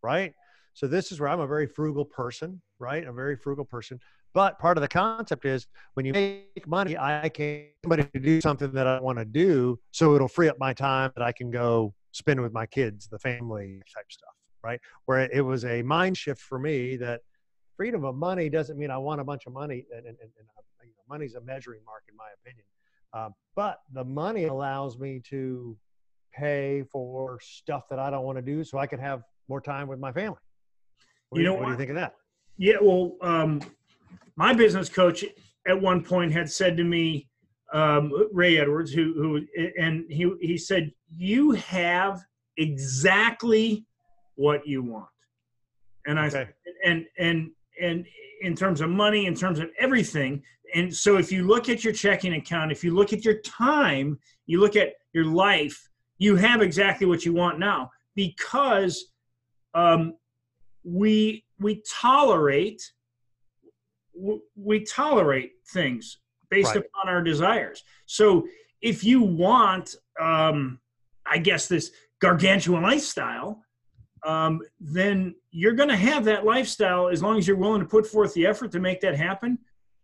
right? 0.03 0.33
So 0.73 0.87
this 0.87 1.13
is 1.13 1.21
where 1.21 1.29
I'm 1.29 1.41
a 1.41 1.47
very 1.47 1.67
frugal 1.67 2.05
person, 2.05 2.61
right? 2.79 3.07
A 3.07 3.13
very 3.13 3.37
frugal 3.37 3.65
person. 3.65 4.01
But 4.33 4.59
part 4.59 4.77
of 4.77 4.83
the 4.83 4.89
concept 4.89 5.45
is 5.45 5.67
when 5.93 6.05
you 6.05 6.13
make 6.13 6.67
money, 6.67 6.99
I 6.99 7.29
can 7.29 7.67
somebody 7.85 8.05
to 8.15 8.19
do 8.19 8.41
something 8.41 8.73
that 8.73 8.87
I 8.87 8.99
want 9.01 9.19
to 9.19 9.25
do, 9.25 9.79
so 9.93 10.15
it'll 10.17 10.27
free 10.27 10.49
up 10.49 10.59
my 10.59 10.73
time 10.73 11.13
that 11.17 11.23
I 11.23 11.31
can 11.31 11.51
go 11.51 11.95
spend 12.13 12.41
with 12.41 12.53
my 12.53 12.67
kids, 12.67 13.09
the 13.09 13.19
family 13.19 13.81
type 13.95 14.07
stuff 14.09 14.34
right? 14.65 14.81
Where 15.05 15.21
it 15.21 15.43
was 15.43 15.65
a 15.65 15.83
mind 15.83 16.17
shift 16.17 16.41
for 16.41 16.59
me 16.59 16.97
that 16.97 17.21
freedom 17.77 18.05
of 18.05 18.17
money 18.17 18.49
doesn't 18.49 18.79
mean 18.79 18.91
I 18.91 18.97
want 18.97 19.21
a 19.21 19.25
bunch 19.25 19.47
of 19.47 19.53
money, 19.53 19.85
and, 19.95 20.07
and, 20.07 20.17
and 20.19 20.31
uh, 20.57 20.63
you 20.83 20.91
know, 20.91 21.03
money's 21.09 21.35
a 21.35 21.41
measuring 21.41 21.81
mark 21.85 22.05
in 22.09 22.17
my 22.17 22.29
opinion. 22.41 22.65
Um, 23.13 23.35
but 23.55 23.81
the 23.93 24.05
money 24.05 24.45
allows 24.45 24.99
me 24.99 25.21
to 25.29 25.77
pay 26.33 26.83
for 26.91 27.39
stuff 27.41 27.85
that 27.91 27.99
I 27.99 28.11
don't 28.11 28.25
want 28.25 28.39
to 28.39 28.43
do, 28.43 28.65
so 28.65 28.79
I 28.79 28.87
can 28.87 28.99
have 28.99 29.23
more 29.49 29.61
time 29.61 29.87
with 29.87 30.01
my 30.01 30.13
family. 30.13 30.39
What, 31.29 31.39
you 31.39 31.45
know, 31.45 31.53
what, 31.53 31.61
what 31.61 31.67
do 31.67 31.73
you 31.73 31.79
think 31.79 31.91
of 31.91 31.97
that? 31.97 32.15
Yeah, 32.57 32.77
well, 32.81 33.13
um, 33.21 33.61
my 34.37 34.53
business 34.53 34.89
coach 34.89 35.25
at 35.67 35.81
one 35.81 36.03
point 36.03 36.33
had 36.33 36.51
said 36.51 36.77
to 36.77 36.85
me, 36.85 37.29
um, 37.73 38.13
Ray 38.33 38.59
Edwards, 38.59 38.93
who 38.93 39.15
who 39.15 39.47
and 39.79 40.05
he 40.09 40.33
he 40.41 40.57
said, 40.57 40.93
"You 41.11 41.53
have 41.53 42.21
exactly 42.57 43.85
what 44.37 44.67
you 44.67 44.83
want. 44.83 45.09
And 46.07 46.19
I 46.19 46.27
okay. 46.27 46.49
and 46.85 47.07
and 47.19 47.51
and 47.81 48.07
in 48.41 48.55
terms 48.55 48.81
of 48.81 48.91
money, 48.91 49.27
in 49.27 49.35
terms 49.35 49.59
of 49.59 49.71
everything. 49.79 50.43
And 50.75 50.95
so 50.95 51.17
if 51.17 51.31
you 51.31 51.47
look 51.47 51.69
at 51.69 51.85
your 51.85 51.93
checking 51.93 52.35
account, 52.35 52.73
if 52.73 52.83
you 52.83 52.95
look 52.95 53.13
at 53.13 53.25
your 53.25 53.41
time, 53.41 54.19
you 54.47 54.61
look 54.61 54.77
at 54.77 54.95
your 55.13 55.25
life, 55.25 55.89
you 56.19 56.37
have 56.37 56.61
exactly 56.63 57.07
what 57.07 57.25
you 57.25 57.33
want 57.33 57.59
now 57.59 57.91
because 58.15 59.07
um, 59.75 60.15
we 60.85 61.45
we 61.59 61.83
tolerate 61.89 62.83
we 64.55 64.85
tolerate 64.85 65.53
things 65.73 66.19
based 66.51 66.75
right. 66.75 66.85
upon 66.85 67.13
our 67.13 67.23
desires. 67.23 67.83
So 68.07 68.47
if 68.81 69.03
you 69.03 69.23
want, 69.23 69.95
um, 70.21 70.79
I 71.27 71.39
guess 71.39 71.67
this 71.67 71.91
gargantuan 72.21 72.83
lifestyle, 72.83 73.63
um, 74.25 74.61
then 74.81 75.35
you're 75.51 75.73
going 75.75 75.89
to 75.89 75.97
have 75.97 76.25
that 76.25 76.45
lifestyle 76.45 77.09
as 77.09 77.23
long 77.23 77.39
as 77.39 77.47
you're 77.47 77.57
willing 77.57 77.81
to 77.81 77.87
put 77.87 78.07
forth 78.07 78.33
the 78.35 78.47
effort 78.47 78.73
to 78.73 78.81
make 78.81 79.01
that 79.01 79.17
happen. 79.17 79.59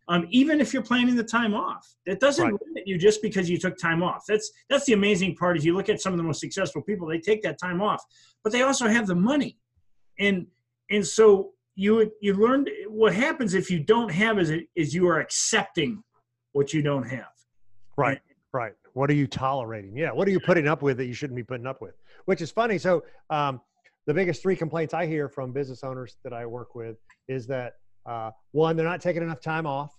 um, 0.08 0.26
even 0.30 0.60
if 0.60 0.72
you're 0.74 0.82
planning 0.82 1.14
the 1.14 1.22
time 1.22 1.54
off. 1.54 1.94
It 2.04 2.18
doesn't 2.18 2.44
Right. 2.44 2.60
limit 2.66 2.82
you 2.84 2.98
just 2.98 3.22
because 3.22 3.48
you 3.48 3.56
took 3.58 3.78
time 3.78 4.02
off. 4.02 4.24
That's 4.26 4.50
that's 4.68 4.84
the 4.84 4.92
amazing 4.94 5.36
part. 5.36 5.56
Is 5.56 5.64
you 5.64 5.72
look 5.76 5.88
at 5.88 6.00
some 6.00 6.12
of 6.12 6.16
the 6.16 6.24
most 6.24 6.40
successful 6.40 6.82
people, 6.82 7.06
they 7.06 7.20
take 7.20 7.42
that 7.42 7.58
time 7.60 7.80
off, 7.80 8.02
but 8.42 8.50
they 8.52 8.62
also 8.62 8.88
have 8.88 9.06
the 9.06 9.14
money, 9.14 9.56
and 10.18 10.48
and 10.90 11.06
so 11.06 11.52
you 11.76 12.10
you 12.20 12.34
learned 12.34 12.68
what 12.88 13.14
happens 13.14 13.54
if 13.54 13.70
you 13.70 13.78
don't 13.78 14.10
have 14.10 14.40
is 14.40 14.50
is 14.74 14.92
you 14.94 15.06
are 15.06 15.20
accepting 15.20 16.02
what 16.52 16.74
you 16.74 16.82
don't 16.82 17.04
have. 17.08 17.30
Right. 17.96 18.20
Right. 18.52 18.72
What 18.94 19.10
are 19.10 19.14
you 19.22 19.28
tolerating? 19.28 19.96
Yeah. 19.96 20.10
What 20.10 20.26
are 20.26 20.32
you 20.32 20.40
putting 20.40 20.66
up 20.66 20.82
with 20.82 20.96
that 20.96 21.06
you 21.06 21.12
shouldn't 21.14 21.36
be 21.36 21.44
putting 21.44 21.66
up 21.68 21.80
with? 21.80 21.94
Which 22.24 22.40
is 22.42 22.50
funny. 22.50 22.78
So, 22.78 23.04
um, 23.30 23.60
the 24.06 24.14
biggest 24.14 24.42
three 24.42 24.56
complaints 24.56 24.94
I 24.94 25.06
hear 25.06 25.28
from 25.28 25.52
business 25.52 25.84
owners 25.84 26.16
that 26.24 26.32
I 26.32 26.46
work 26.46 26.74
with 26.74 26.96
is 27.28 27.46
that 27.48 27.74
uh, 28.06 28.30
one, 28.52 28.76
they're 28.76 28.86
not 28.86 29.00
taking 29.00 29.22
enough 29.22 29.40
time 29.40 29.66
off, 29.66 29.94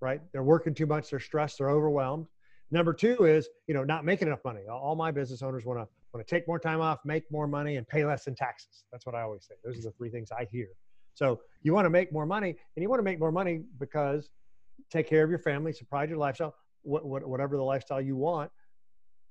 right? 0.00 0.20
They're 0.32 0.42
working 0.42 0.74
too 0.74 0.86
much. 0.86 1.10
They're 1.10 1.20
stressed. 1.20 1.58
They're 1.58 1.70
overwhelmed. 1.70 2.26
Number 2.70 2.92
two 2.92 3.24
is, 3.24 3.48
you 3.66 3.74
know, 3.74 3.82
not 3.82 4.04
making 4.04 4.28
enough 4.28 4.44
money. 4.44 4.60
All 4.70 4.94
my 4.94 5.10
business 5.10 5.42
owners 5.42 5.64
want 5.64 5.80
to 5.80 5.88
want 6.12 6.26
to 6.26 6.34
take 6.34 6.46
more 6.48 6.58
time 6.58 6.80
off, 6.80 6.98
make 7.04 7.24
more 7.30 7.46
money, 7.46 7.76
and 7.76 7.86
pay 7.86 8.04
less 8.04 8.26
in 8.26 8.34
taxes. 8.34 8.84
That's 8.90 9.06
what 9.06 9.14
I 9.14 9.22
always 9.22 9.46
say. 9.46 9.54
Those 9.64 9.78
are 9.78 9.82
the 9.82 9.92
three 9.92 10.10
things 10.10 10.30
I 10.32 10.46
hear. 10.50 10.68
So 11.14 11.40
you 11.62 11.72
want 11.72 11.86
to 11.86 11.90
make 11.90 12.12
more 12.12 12.26
money, 12.26 12.50
and 12.50 12.82
you 12.82 12.88
want 12.88 12.98
to 12.98 13.04
make 13.04 13.20
more 13.20 13.32
money 13.32 13.62
because 13.78 14.30
take 14.90 15.08
care 15.08 15.22
of 15.22 15.30
your 15.30 15.38
family, 15.38 15.72
supply 15.72 16.04
your 16.04 16.16
lifestyle, 16.18 16.54
what, 16.82 17.04
what, 17.04 17.26
whatever 17.28 17.56
the 17.56 17.62
lifestyle 17.62 18.00
you 18.00 18.16
want. 18.16 18.50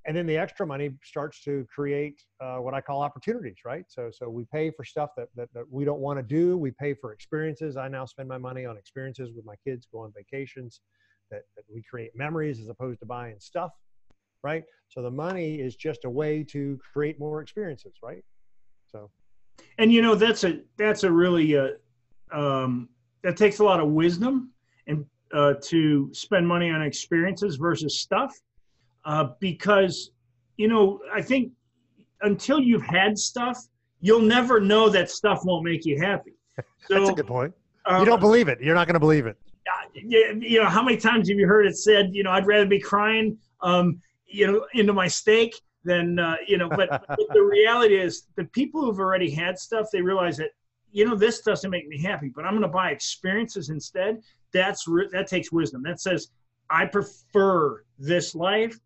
And 0.10 0.18
then 0.18 0.26
the 0.26 0.38
extra 0.38 0.66
money 0.66 0.90
starts 1.04 1.40
to 1.44 1.68
create 1.72 2.24
uh, 2.42 2.56
what 2.56 2.74
I 2.74 2.82
call 2.82 3.04
opportunities, 3.04 3.58
right? 3.64 3.86
So, 3.90 4.10
so 4.12 4.28
we 4.28 4.44
pay 4.52 4.72
for 4.72 4.84
stuff 4.84 5.12
that, 5.16 5.28
that, 5.36 5.50
that 5.54 5.66
we 5.70 5.86
don't 5.86 6.00
want 6.00 6.18
to 6.18 6.24
do. 6.24 6.58
We 6.58 6.72
pay 6.72 6.96
for 6.96 7.14
experiences. 7.14 7.78
I 7.78 7.90
now 7.90 8.06
spend 8.06 8.28
my 8.28 8.40
money 8.40 8.66
on 8.66 8.76
experiences 8.76 9.30
with 9.36 9.46
my 9.46 9.54
kids, 9.64 9.88
go 9.94 10.00
on 10.00 10.12
vacations, 10.18 10.82
that, 11.30 11.44
that 11.56 11.64
we 11.72 11.84
create 11.88 12.10
memories 12.16 12.60
as 12.60 12.70
opposed 12.70 13.02
to 13.02 13.06
buying 13.06 13.36
stuff, 13.40 13.70
right? 14.42 14.64
So 14.88 15.04
the 15.04 15.12
money 15.12 15.62
is 15.62 15.76
just 15.76 16.06
a 16.06 16.10
way 16.10 16.44
to 16.46 16.80
create 16.92 17.20
more 17.20 17.44
experiences, 17.44 17.94
right? 18.02 18.24
So, 18.92 19.12
and 19.78 19.94
you 19.94 20.02
know 20.02 20.16
that's 20.16 20.44
a 20.44 20.62
that's 20.76 21.04
a 21.04 21.12
really 21.12 21.56
uh, 21.56 21.68
um, 22.32 22.90
that 23.22 23.38
takes 23.38 23.60
a 23.60 23.64
lot 23.64 23.80
of 23.80 23.90
wisdom 23.90 24.54
and 24.88 25.06
uh, 25.36 25.54
to 25.66 26.10
spend 26.14 26.48
money 26.48 26.72
on 26.72 26.82
experiences 26.82 27.58
versus 27.58 28.00
stuff 28.00 28.36
uh, 29.10 29.26
because 29.40 30.12
you 30.58 30.68
know 30.68 31.00
i 31.20 31.22
think 31.22 31.52
until 32.22 32.60
you've 32.60 32.88
had 33.00 33.18
stuff 33.18 33.58
you'll 34.02 34.28
never 34.38 34.60
know 34.72 34.88
that 34.90 35.10
stuff 35.10 35.40
won't 35.44 35.64
make 35.72 35.84
you 35.90 35.96
happy 36.10 36.34
so 36.58 36.64
that's 36.96 37.10
a 37.10 37.14
good 37.14 37.28
point. 37.28 37.54
uh, 37.86 38.00
You 38.00 38.06
don't 38.06 38.20
believe 38.20 38.48
it. 38.54 38.58
You're 38.62 38.76
not 38.76 38.88
going 38.88 39.00
to 39.02 39.06
believe 39.08 39.26
it. 39.26 39.38
you 39.96 40.60
know 40.62 40.70
how 40.70 40.84
many 40.84 40.98
times 40.98 41.28
have 41.30 41.38
you 41.38 41.48
heard 41.48 41.66
it 41.66 41.76
said 41.88 42.04
you 42.14 42.24
know 42.24 42.32
i'd 42.32 42.46
rather 42.54 42.66
be 42.66 42.80
crying 42.80 43.38
um, 43.62 43.86
you 44.28 44.46
know 44.48 44.66
into 44.74 44.94
my 44.94 45.08
steak 45.08 45.52
than 45.84 46.20
uh, 46.20 46.36
you 46.48 46.58
know 46.58 46.70
but, 46.70 46.90
but 47.08 47.28
the 47.38 47.42
reality 47.42 47.96
is 48.08 48.14
the 48.36 48.46
people 48.60 48.80
who've 48.84 49.00
already 49.00 49.30
had 49.30 49.58
stuff 49.58 49.86
they 49.92 50.02
realize 50.02 50.38
that 50.38 50.52
you 50.92 51.04
know 51.08 51.16
this 51.16 51.42
doesn't 51.42 51.72
make 51.72 51.88
me 51.88 51.98
happy 52.10 52.30
but 52.36 52.46
i'm 52.46 52.52
going 52.52 52.62
to 52.72 52.78
buy 52.82 52.92
experiences 52.92 53.70
instead 53.70 54.22
that's 54.54 54.84
that 55.12 55.26
takes 55.28 55.52
wisdom 55.52 55.82
that 55.84 56.00
says 56.00 56.22
i 56.70 56.86
prefer 56.86 57.84
this 57.98 58.36
life 58.36 58.78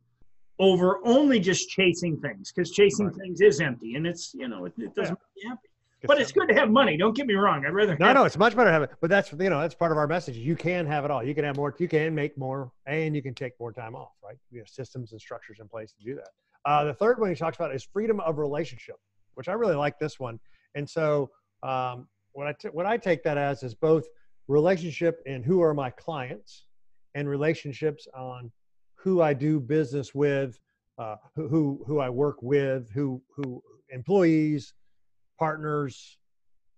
over 0.64 1.00
only 1.06 1.40
just 1.40 1.70
chasing 1.70 2.16
things 2.26 2.52
because 2.52 2.72
chasing 2.72 3.08
Right. 3.08 3.16
things 3.22 3.42
is 3.42 3.60
empty 3.60 3.96
and 3.96 4.08
it's 4.08 4.34
you 4.34 4.48
know 4.48 4.66
it, 4.66 4.74
it 4.78 4.94
doesn't 4.96 5.18
make 5.24 5.34
me 5.44 5.50
happy 5.50 5.70
but 6.06 6.20
it's 6.22 6.32
good 6.32 6.48
to 6.48 6.56
have 6.56 6.70
money 6.70 6.96
don't 6.98 7.16
get 7.16 7.26
me 7.28 7.34
wrong 7.34 7.66
i'd 7.66 7.74
rather 7.74 7.96
No, 7.98 8.12
no, 8.14 8.24
it's 8.26 8.38
much 8.38 8.56
better 8.56 8.70
to 8.70 8.74
have 8.74 8.84
it. 8.84 8.92
But 9.02 9.10
that's 9.10 9.32
you 9.32 9.50
know 9.50 9.62
that's 9.62 9.76
part 9.84 9.92
of 9.94 9.98
our 9.98 10.08
message. 10.08 10.36
You 10.36 10.56
can 10.56 10.86
have 10.86 11.06
it 11.06 11.12
all. 11.12 11.24
You 11.24 11.34
can 11.38 11.46
have 11.46 11.56
more. 11.56 11.74
You 11.84 11.88
can 11.88 12.14
make 12.14 12.38
more, 12.38 12.72
and 12.86 13.16
you 13.16 13.22
can 13.28 13.34
take 13.34 13.54
more 13.60 13.72
time 13.72 13.96
off. 13.96 14.12
Right? 14.28 14.38
We 14.52 14.58
have 14.60 14.68
systems 14.68 15.14
and 15.14 15.22
structures 15.22 15.58
in 15.62 15.68
place 15.70 15.94
to 15.98 16.04
do 16.04 16.16
that. 16.16 16.30
Uh, 16.70 16.84
the 16.86 16.94
third 16.94 17.20
one 17.22 17.30
he 17.30 17.36
talks 17.36 17.56
about 17.58 17.74
is 17.74 17.84
freedom 17.84 18.20
of 18.20 18.38
relationship, 18.38 18.96
which 19.36 19.48
I 19.48 19.54
really 19.54 19.76
like 19.76 19.98
this 19.98 20.20
one. 20.20 20.40
And 20.76 20.86
so 20.98 21.30
um, 21.72 22.08
what 22.34 22.48
I 22.48 22.54
t- 22.62 22.74
what 22.78 22.86
I 22.86 22.98
take 22.98 23.24
that 23.24 23.38
as 23.38 23.64
is 23.64 23.74
both 23.74 24.04
relationship 24.50 25.22
and 25.26 25.46
who 25.46 25.62
are 25.62 25.74
my 25.74 25.90
clients, 25.90 26.66
and 27.16 27.30
relationships 27.30 28.08
on 28.14 28.52
who 29.04 29.22
I 29.22 29.34
do 29.34 29.60
business 29.60 30.16
with, 30.16 30.60
uh, 30.98 31.16
who, 31.36 31.84
who 31.86 32.00
I 32.00 32.10
work 32.10 32.38
with, 32.42 32.90
who 32.92 33.22
who 33.36 33.62
employees, 33.90 34.74
partners, 35.38 36.18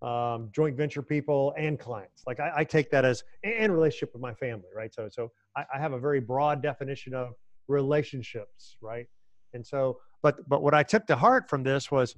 um, 0.02 0.50
joint 0.54 0.76
venture 0.76 1.02
people 1.02 1.54
and 1.58 1.80
clients. 1.80 2.24
Like 2.28 2.40
I, 2.40 2.52
I 2.58 2.64
take 2.64 2.90
that 2.92 3.06
as 3.06 3.24
and 3.44 3.72
relationship 3.74 4.12
with 4.14 4.22
my 4.22 4.34
family, 4.34 4.70
right? 4.76 4.94
So 4.94 5.08
so 5.12 5.32
I, 5.56 5.64
I 5.76 5.80
have 5.80 5.94
a 5.94 6.00
very 6.00 6.20
broad 6.20 6.62
definition 6.62 7.14
of 7.14 7.34
relationships, 7.68 8.78
right? 8.82 9.06
And 9.54 9.66
so, 9.66 9.98
but 10.24 10.38
but 10.50 10.62
what 10.64 10.74
I 10.74 10.84
took 10.84 11.06
to 11.08 11.16
heart 11.16 11.50
from 11.50 11.64
this 11.64 11.92
was, 11.92 12.16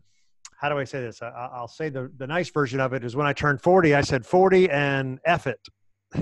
how 0.59 0.69
do 0.69 0.77
I 0.77 0.85
say 0.85 1.01
this? 1.01 1.21
I, 1.21 1.27
I- 1.27 1.51
I'll 1.55 1.67
say 1.67 1.89
the 1.89 2.11
the 2.17 2.27
nice 2.27 2.49
version 2.49 2.79
of 2.79 2.93
it 2.93 3.03
is 3.03 3.15
when 3.15 3.27
I 3.27 3.33
turned 3.33 3.61
forty, 3.61 3.93
I 3.93 4.01
said 4.01 4.25
forty 4.25 4.69
and 4.69 5.19
F 5.25 5.47
it, 5.47 5.59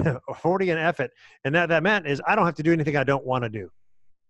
forty 0.42 0.70
and 0.70 0.80
F 0.80 1.00
it, 1.00 1.12
and 1.44 1.54
that 1.56 1.70
that 1.70 1.84
meant 1.84 2.08
is 2.08 2.22
I 2.28 2.36
don't 2.36 2.46
have 2.46 2.56
to 2.56 2.64
do 2.64 2.74
anything 2.74 2.98
I 2.98 3.04
don't 3.04 3.26
want 3.26 3.44
to 3.44 3.50
do. 3.50 3.70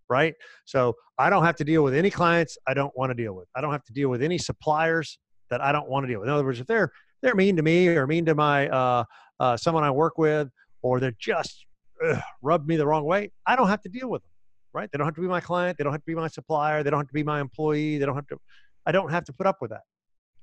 Right. 0.09 0.35
So 0.65 0.93
I 1.17 1.29
don't 1.31 1.43
have 1.43 1.55
to 1.55 1.63
deal 1.63 1.83
with 1.83 1.95
any 1.95 2.11
clients 2.11 2.57
I 2.67 2.75
don't 2.75 2.95
want 2.95 3.09
to 3.09 3.15
deal 3.15 3.33
with. 3.33 3.47
I 3.55 3.61
don't 3.61 3.71
have 3.71 3.83
to 3.85 3.93
deal 3.93 4.09
with 4.09 4.21
any 4.21 4.37
suppliers 4.37 5.17
that 5.49 5.61
I 5.61 5.71
don't 5.71 5.89
want 5.89 6.03
to 6.03 6.07
deal 6.07 6.19
with. 6.19 6.29
In 6.29 6.33
other 6.33 6.45
words, 6.45 6.59
if 6.59 6.67
they're 6.67 6.91
they're 7.23 7.33
mean 7.35 7.55
to 7.55 7.63
me 7.63 7.87
or 7.87 8.05
mean 8.05 8.25
to 8.25 8.35
my 8.35 8.69
uh, 8.69 9.03
uh, 9.39 9.57
someone 9.57 9.83
I 9.83 9.91
work 9.91 10.17
with, 10.17 10.49
or 10.83 10.99
they're 10.99 11.15
just 11.19 11.65
ugh, 12.07 12.21
rubbed 12.43 12.67
me 12.67 12.75
the 12.77 12.85
wrong 12.85 13.03
way, 13.05 13.31
I 13.47 13.55
don't 13.55 13.67
have 13.67 13.81
to 13.81 13.89
deal 13.89 14.09
with 14.09 14.21
them. 14.21 14.29
Right? 14.73 14.89
They 14.91 14.97
don't 14.97 15.07
have 15.07 15.15
to 15.15 15.21
be 15.21 15.27
my 15.27 15.39
client. 15.41 15.77
They 15.77 15.83
don't 15.83 15.93
have 15.93 16.01
to 16.01 16.05
be 16.05 16.15
my 16.15 16.27
supplier. 16.27 16.83
They 16.83 16.89
don't 16.89 16.99
have 16.99 17.07
to 17.07 17.13
be 17.13 17.23
my 17.23 17.39
employee. 17.41 17.97
They 17.97 18.05
don't 18.05 18.15
have 18.15 18.27
to. 18.27 18.37
I 18.85 18.91
don't 18.91 19.09
have 19.09 19.23
to 19.25 19.33
put 19.33 19.47
up 19.47 19.57
with 19.61 19.71
that. 19.71 19.81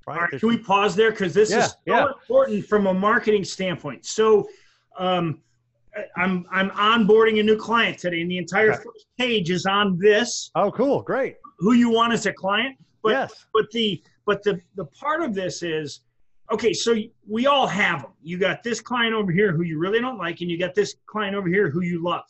Right? 0.05 0.15
All 0.15 0.21
right, 0.21 0.31
There's- 0.31 0.41
can 0.41 0.49
we 0.49 0.57
pause 0.57 0.95
there 0.95 1.11
because 1.11 1.33
this 1.33 1.51
Yeah, 1.51 1.59
is 1.59 1.71
so 1.71 1.77
yeah. 1.87 2.07
important 2.07 2.65
from 2.65 2.87
a 2.87 2.93
marketing 2.93 3.45
standpoint. 3.45 4.05
So, 4.05 4.49
um, 4.97 5.41
I'm 6.15 6.45
I'm 6.51 6.69
onboarding 6.71 7.39
a 7.39 7.43
new 7.43 7.57
client 7.57 7.99
today, 7.99 8.21
and 8.21 8.29
the 8.31 8.37
entire 8.37 8.71
Okay. 8.73 8.83
first 8.83 9.05
page 9.17 9.51
is 9.51 9.65
on 9.65 9.97
this: 9.99 10.49
oh, 10.55 10.71
cool, 10.71 11.01
great. 11.03 11.37
who 11.59 11.73
you 11.73 11.89
want 11.89 12.13
as 12.13 12.25
a 12.25 12.33
client. 12.33 12.77
But 13.03 13.09
yes. 13.11 13.45
but 13.53 13.69
the 13.71 14.01
but 14.25 14.41
the 14.43 14.59
the 14.75 14.85
part 14.85 15.21
of 15.21 15.33
this 15.35 15.61
is 15.61 16.01
okay. 16.51 16.73
So 16.73 16.95
we 17.27 17.45
all 17.47 17.67
have 17.67 18.01
them. 18.03 18.11
You 18.23 18.37
got 18.37 18.63
this 18.63 18.81
client 18.81 19.13
over 19.13 19.31
here 19.31 19.51
who 19.51 19.63
you 19.63 19.77
really 19.77 19.99
don't 19.99 20.17
like, 20.17 20.41
and 20.41 20.49
you 20.49 20.57
got 20.57 20.73
this 20.73 20.95
client 21.05 21.35
over 21.35 21.47
here 21.47 21.69
who 21.69 21.81
you 21.81 22.01
love. 22.03 22.23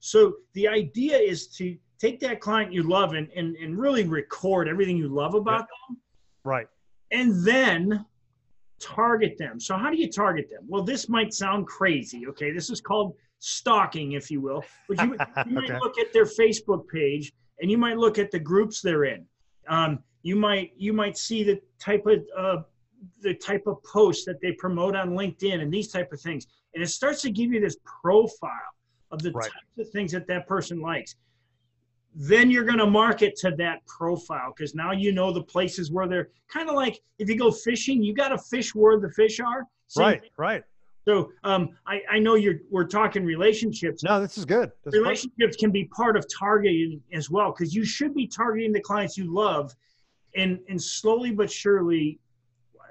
So 0.00 0.34
the 0.52 0.68
idea 0.68 1.16
is 1.16 1.46
to 1.58 1.76
take 1.98 2.20
that 2.20 2.40
client 2.40 2.72
you 2.72 2.82
love 2.82 3.14
and 3.14 3.30
and, 3.34 3.56
and 3.56 3.78
really 3.78 4.04
record 4.04 4.68
everything 4.68 4.96
you 4.98 5.08
love 5.08 5.34
about 5.34 5.60
them 5.88 5.96
Right. 6.44 6.66
and 7.12 7.42
then 7.44 8.04
target 8.80 9.36
them. 9.38 9.58
So 9.60 9.76
how 9.76 9.90
do 9.90 9.96
you 9.96 10.10
target 10.10 10.48
them? 10.50 10.64
Well, 10.68 10.82
this 10.82 11.08
might 11.08 11.32
sound 11.32 11.66
crazy. 11.66 12.26
Okay, 12.28 12.52
this 12.52 12.70
is 12.70 12.80
called 12.80 13.14
stalking, 13.38 14.12
if 14.12 14.30
you 14.30 14.40
will. 14.40 14.64
But 14.88 15.02
you, 15.02 15.16
you 15.46 15.52
might 15.52 15.80
look 15.80 15.98
at 15.98 16.12
their 16.12 16.24
Facebook 16.24 16.88
page, 16.88 17.32
and 17.60 17.70
you 17.70 17.78
might 17.78 17.96
look 17.96 18.18
at 18.18 18.30
the 18.30 18.38
groups 18.38 18.80
they're 18.80 19.04
in. 19.04 19.24
Um, 19.68 20.00
you 20.22 20.36
might 20.36 20.72
you 20.76 20.92
might 20.92 21.16
see 21.16 21.42
the 21.42 21.60
type 21.78 22.06
of 22.06 22.24
uh, 22.36 22.62
the 23.22 23.34
type 23.34 23.62
of 23.66 23.82
posts 23.84 24.24
that 24.24 24.40
they 24.40 24.52
promote 24.52 24.96
on 24.96 25.10
LinkedIn 25.10 25.60
and 25.60 25.72
these 25.72 25.88
type 25.88 26.12
of 26.12 26.20
things, 26.20 26.46
and 26.74 26.82
it 26.82 26.88
starts 26.88 27.22
to 27.22 27.30
give 27.30 27.52
you 27.52 27.60
this 27.60 27.76
profile 28.02 28.50
of 29.12 29.22
the 29.22 29.30
Right. 29.30 29.44
types 29.44 29.88
of 29.88 29.92
things 29.92 30.12
that 30.12 30.26
that 30.26 30.46
person 30.48 30.80
likes. 30.80 31.14
Then 32.18 32.50
you're 32.50 32.64
going 32.64 32.78
to 32.78 32.86
market 32.86 33.36
to 33.36 33.50
that 33.58 33.86
profile 33.86 34.54
because 34.56 34.74
now 34.74 34.92
you 34.92 35.12
know 35.12 35.30
the 35.32 35.42
places 35.42 35.92
where 35.92 36.08
they're 36.08 36.30
kind 36.48 36.70
of 36.70 36.74
like 36.74 37.00
if 37.18 37.28
you 37.28 37.36
go 37.36 37.50
fishing, 37.50 38.02
you 38.02 38.14
got 38.14 38.28
to 38.28 38.38
fish 38.38 38.74
where 38.74 38.98
the 38.98 39.10
fish 39.10 39.38
are. 39.38 39.64
Same 39.88 40.02
Right. 40.04 40.20
thing. 40.22 40.30
Right. 40.38 40.62
So 41.04 41.30
um, 41.44 41.68
I, 41.86 42.00
I 42.10 42.18
know 42.18 42.34
you're 42.34 42.60
we're 42.70 42.86
talking 42.86 43.22
relationships. 43.24 44.02
No, 44.02 44.18
this 44.18 44.38
is 44.38 44.46
good. 44.46 44.72
This 44.82 44.94
is 44.94 45.00
relationships 45.00 45.56
can 45.56 45.70
be 45.70 45.84
part 45.84 46.16
of 46.16 46.24
targeting 46.34 47.02
as 47.12 47.30
well 47.30 47.52
because 47.52 47.74
you 47.74 47.84
should 47.84 48.14
be 48.14 48.26
targeting 48.26 48.72
the 48.72 48.80
clients 48.80 49.16
you 49.18 49.32
love, 49.32 49.72
and 50.34 50.58
and 50.70 50.82
slowly 50.82 51.30
but 51.30 51.50
surely, 51.50 52.18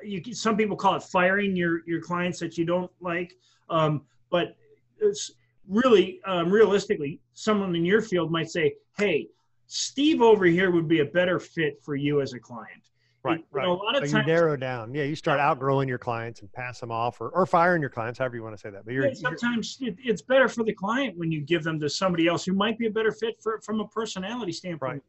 you 0.04 0.22
can, 0.22 0.34
some 0.36 0.56
people 0.56 0.78
call 0.78 0.96
it 0.96 1.04
firing 1.04 1.56
your 1.56 1.82
your 1.86 2.00
clients 2.00 2.40
that 2.40 2.58
you 2.60 2.64
don't 2.64 2.92
like, 3.02 3.34
um, 3.70 4.04
but 4.30 4.56
it's 5.02 5.32
really 5.68 6.20
um, 6.26 6.52
realistically, 6.52 7.20
someone 7.34 7.76
in 7.76 7.86
your 7.86 8.02
field 8.02 8.32
might 8.32 8.50
say, 8.50 8.76
"Hey, 8.98 9.28
Steve 9.68 10.22
over 10.22 10.46
here 10.46 10.72
would 10.72 10.88
be 10.88 11.00
a 11.00 11.06
better 11.06 11.40
fit 11.40 11.82
for 11.84 11.96
you 11.96 12.22
as 12.22 12.34
a 12.34 12.40
client." 12.40 12.84
Right, 13.24 13.40
You 13.40 13.46
right. 13.52 13.64
know, 13.64 13.74
a 13.74 13.82
lot 13.82 14.02
of 14.04 14.08
So 14.08 14.18
you 14.18 14.24
narrow 14.24 14.56
down. 14.56 14.94
Yeah, 14.94 15.04
you 15.04 15.16
start 15.16 15.40
outgrowing 15.40 15.90
your 15.90 15.98
clients 15.98 16.42
and 16.42 16.54
pass 16.54 16.80
them 16.80 16.92
off, 16.92 17.20
or, 17.20 17.30
or 17.30 17.48
firing 17.48 17.82
your 17.82 17.90
clients, 17.90 18.20
however 18.20 18.36
you 18.36 18.44
want 18.44 18.56
to 18.56 18.62
say 18.62 18.70
that. 18.70 18.86
But 18.86 18.94
you're, 18.94 19.04
Yeah, 19.06 19.10
you're 19.10 19.16
sometimes 19.16 19.80
it, 19.82 19.96
it's 20.04 20.22
better 20.22 20.48
for 20.48 20.64
the 20.64 20.74
client 20.74 21.18
when 21.18 21.32
you 21.32 21.42
give 21.42 21.64
them 21.64 21.80
to 21.80 21.90
somebody 21.90 22.28
else 22.28 22.46
who 22.46 22.54
might 22.54 22.78
be 22.78 22.86
a 22.86 22.92
better 22.92 23.12
fit 23.12 23.42
for 23.42 23.60
from 23.62 23.80
a 23.80 23.88
personality 23.88 24.52
standpoint. 24.52 24.94
Right. 24.94 25.02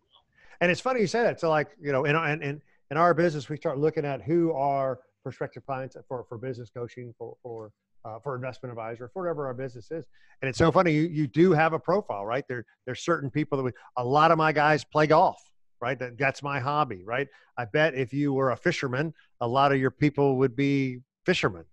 and 0.63 0.71
it's 0.71 0.81
funny 0.81 1.01
you 1.01 1.07
say 1.07 1.23
that. 1.25 1.41
So 1.41 1.51
like 1.51 1.69
you 1.79 1.93
know, 1.93 2.07
in 2.07 2.17
in 2.17 2.43
in, 2.43 2.63
in 2.91 2.97
our 2.97 3.13
business, 3.13 3.51
we 3.51 3.59
start 3.59 3.79
looking 3.79 4.07
at 4.07 4.23
who 4.23 4.53
our 4.53 5.01
prospective 5.23 5.67
clients 5.67 5.97
for, 6.09 6.25
for 6.25 6.39
business 6.39 6.71
coaching, 6.71 7.13
for, 7.19 7.37
for, 7.43 7.73
uh, 8.07 8.19
for 8.21 8.37
investment 8.37 8.71
advisor, 8.71 9.11
for 9.13 9.23
whatever 9.23 9.47
our 9.47 9.55
business 9.55 9.91
is. 9.91 10.05
And 10.41 10.49
it's 10.49 10.59
so 10.59 10.71
funny, 10.71 10.93
you, 10.93 11.03
you 11.03 11.27
do 11.27 11.53
have 11.53 11.73
a 11.73 11.79
profile, 11.79 12.25
right? 12.25 12.45
There, 12.49 12.65
there's 12.85 13.01
certain 13.01 13.31
people 13.31 13.59
that 13.59 13.65
we, 13.65 13.73
a 13.97 14.05
lot 14.05 14.31
of 14.31 14.39
my 14.39 14.53
guys 14.53 14.85
play 14.85 15.07
golf, 15.07 15.39
right? 15.81 15.99
That, 15.99 16.19
that's 16.19 16.43
my 16.43 16.61
hobby, 16.61 17.03
right? 17.05 17.27
I 17.59 17.65
bet 17.65 17.95
if 17.95 18.13
you 18.13 18.33
were 18.33 18.53
a 18.53 18.57
fisherman, 18.57 19.13
a 19.41 19.49
lot 19.49 19.73
of 19.73 19.79
your 19.79 19.91
people 19.91 20.37
would 20.37 20.55
be 20.55 20.99
fishermen, 21.25 21.65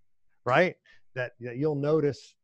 right? 0.44 0.74
That, 1.14 1.32
that 1.40 1.56
you'll 1.56 1.76
notice 1.76 2.34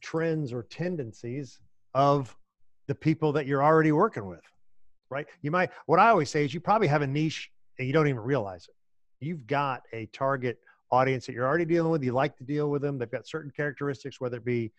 trends 0.00 0.52
or 0.52 0.62
tendencies 0.64 1.58
of 1.94 2.36
the 2.86 2.94
people 2.94 3.32
that 3.32 3.46
you're 3.46 3.62
already 3.62 3.92
working 3.92 4.26
with, 4.26 4.44
right? 5.10 5.26
You 5.42 5.50
might, 5.50 5.70
what 5.86 5.98
I 5.98 6.10
always 6.10 6.30
say 6.30 6.44
is 6.44 6.54
you 6.54 6.60
probably 6.60 6.88
have 6.88 7.02
a 7.02 7.06
niche 7.06 7.50
and 7.78 7.86
you 7.86 7.92
don't 7.92 8.06
even 8.06 8.20
realize 8.20 8.68
it. 8.68 8.74
You've 9.24 9.46
got 9.46 9.82
a 9.92 10.06
target 10.06 10.58
audience 10.90 11.26
that 11.26 11.32
you're 11.32 11.46
already 11.46 11.64
dealing 11.64 11.90
with. 11.90 12.02
You 12.02 12.12
like 12.12 12.36
to 12.38 12.44
deal 12.44 12.70
with 12.70 12.82
them. 12.82 12.98
They've 12.98 13.10
got 13.10 13.26
certain 13.26 13.50
characteristics, 13.50 14.20
whether 14.20 14.38
it 14.38 14.44
be 14.44 14.72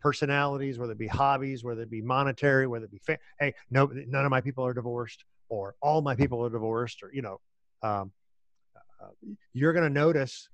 personalities, 0.00 0.78
whether 0.78 0.92
it 0.92 0.98
be 0.98 1.06
hobbies, 1.06 1.64
whether 1.64 1.82
it 1.82 1.90
be 1.90 2.02
monetary, 2.02 2.66
whether 2.66 2.84
it 2.84 2.90
be, 2.90 2.98
fa- 2.98 3.18
hey, 3.40 3.54
no, 3.70 3.86
none 3.86 4.24
of 4.24 4.30
my 4.30 4.40
people 4.40 4.64
are 4.64 4.72
divorced 4.72 5.24
or 5.48 5.74
all 5.82 6.00
my 6.00 6.14
people 6.14 6.44
are 6.44 6.50
divorced 6.50 7.02
or, 7.02 7.10
you 7.12 7.22
know, 7.22 7.40
um, 7.82 8.12
uh, 9.02 9.08
you're 9.52 9.72
going 9.72 9.84
to 9.84 9.90
notice 9.90 10.48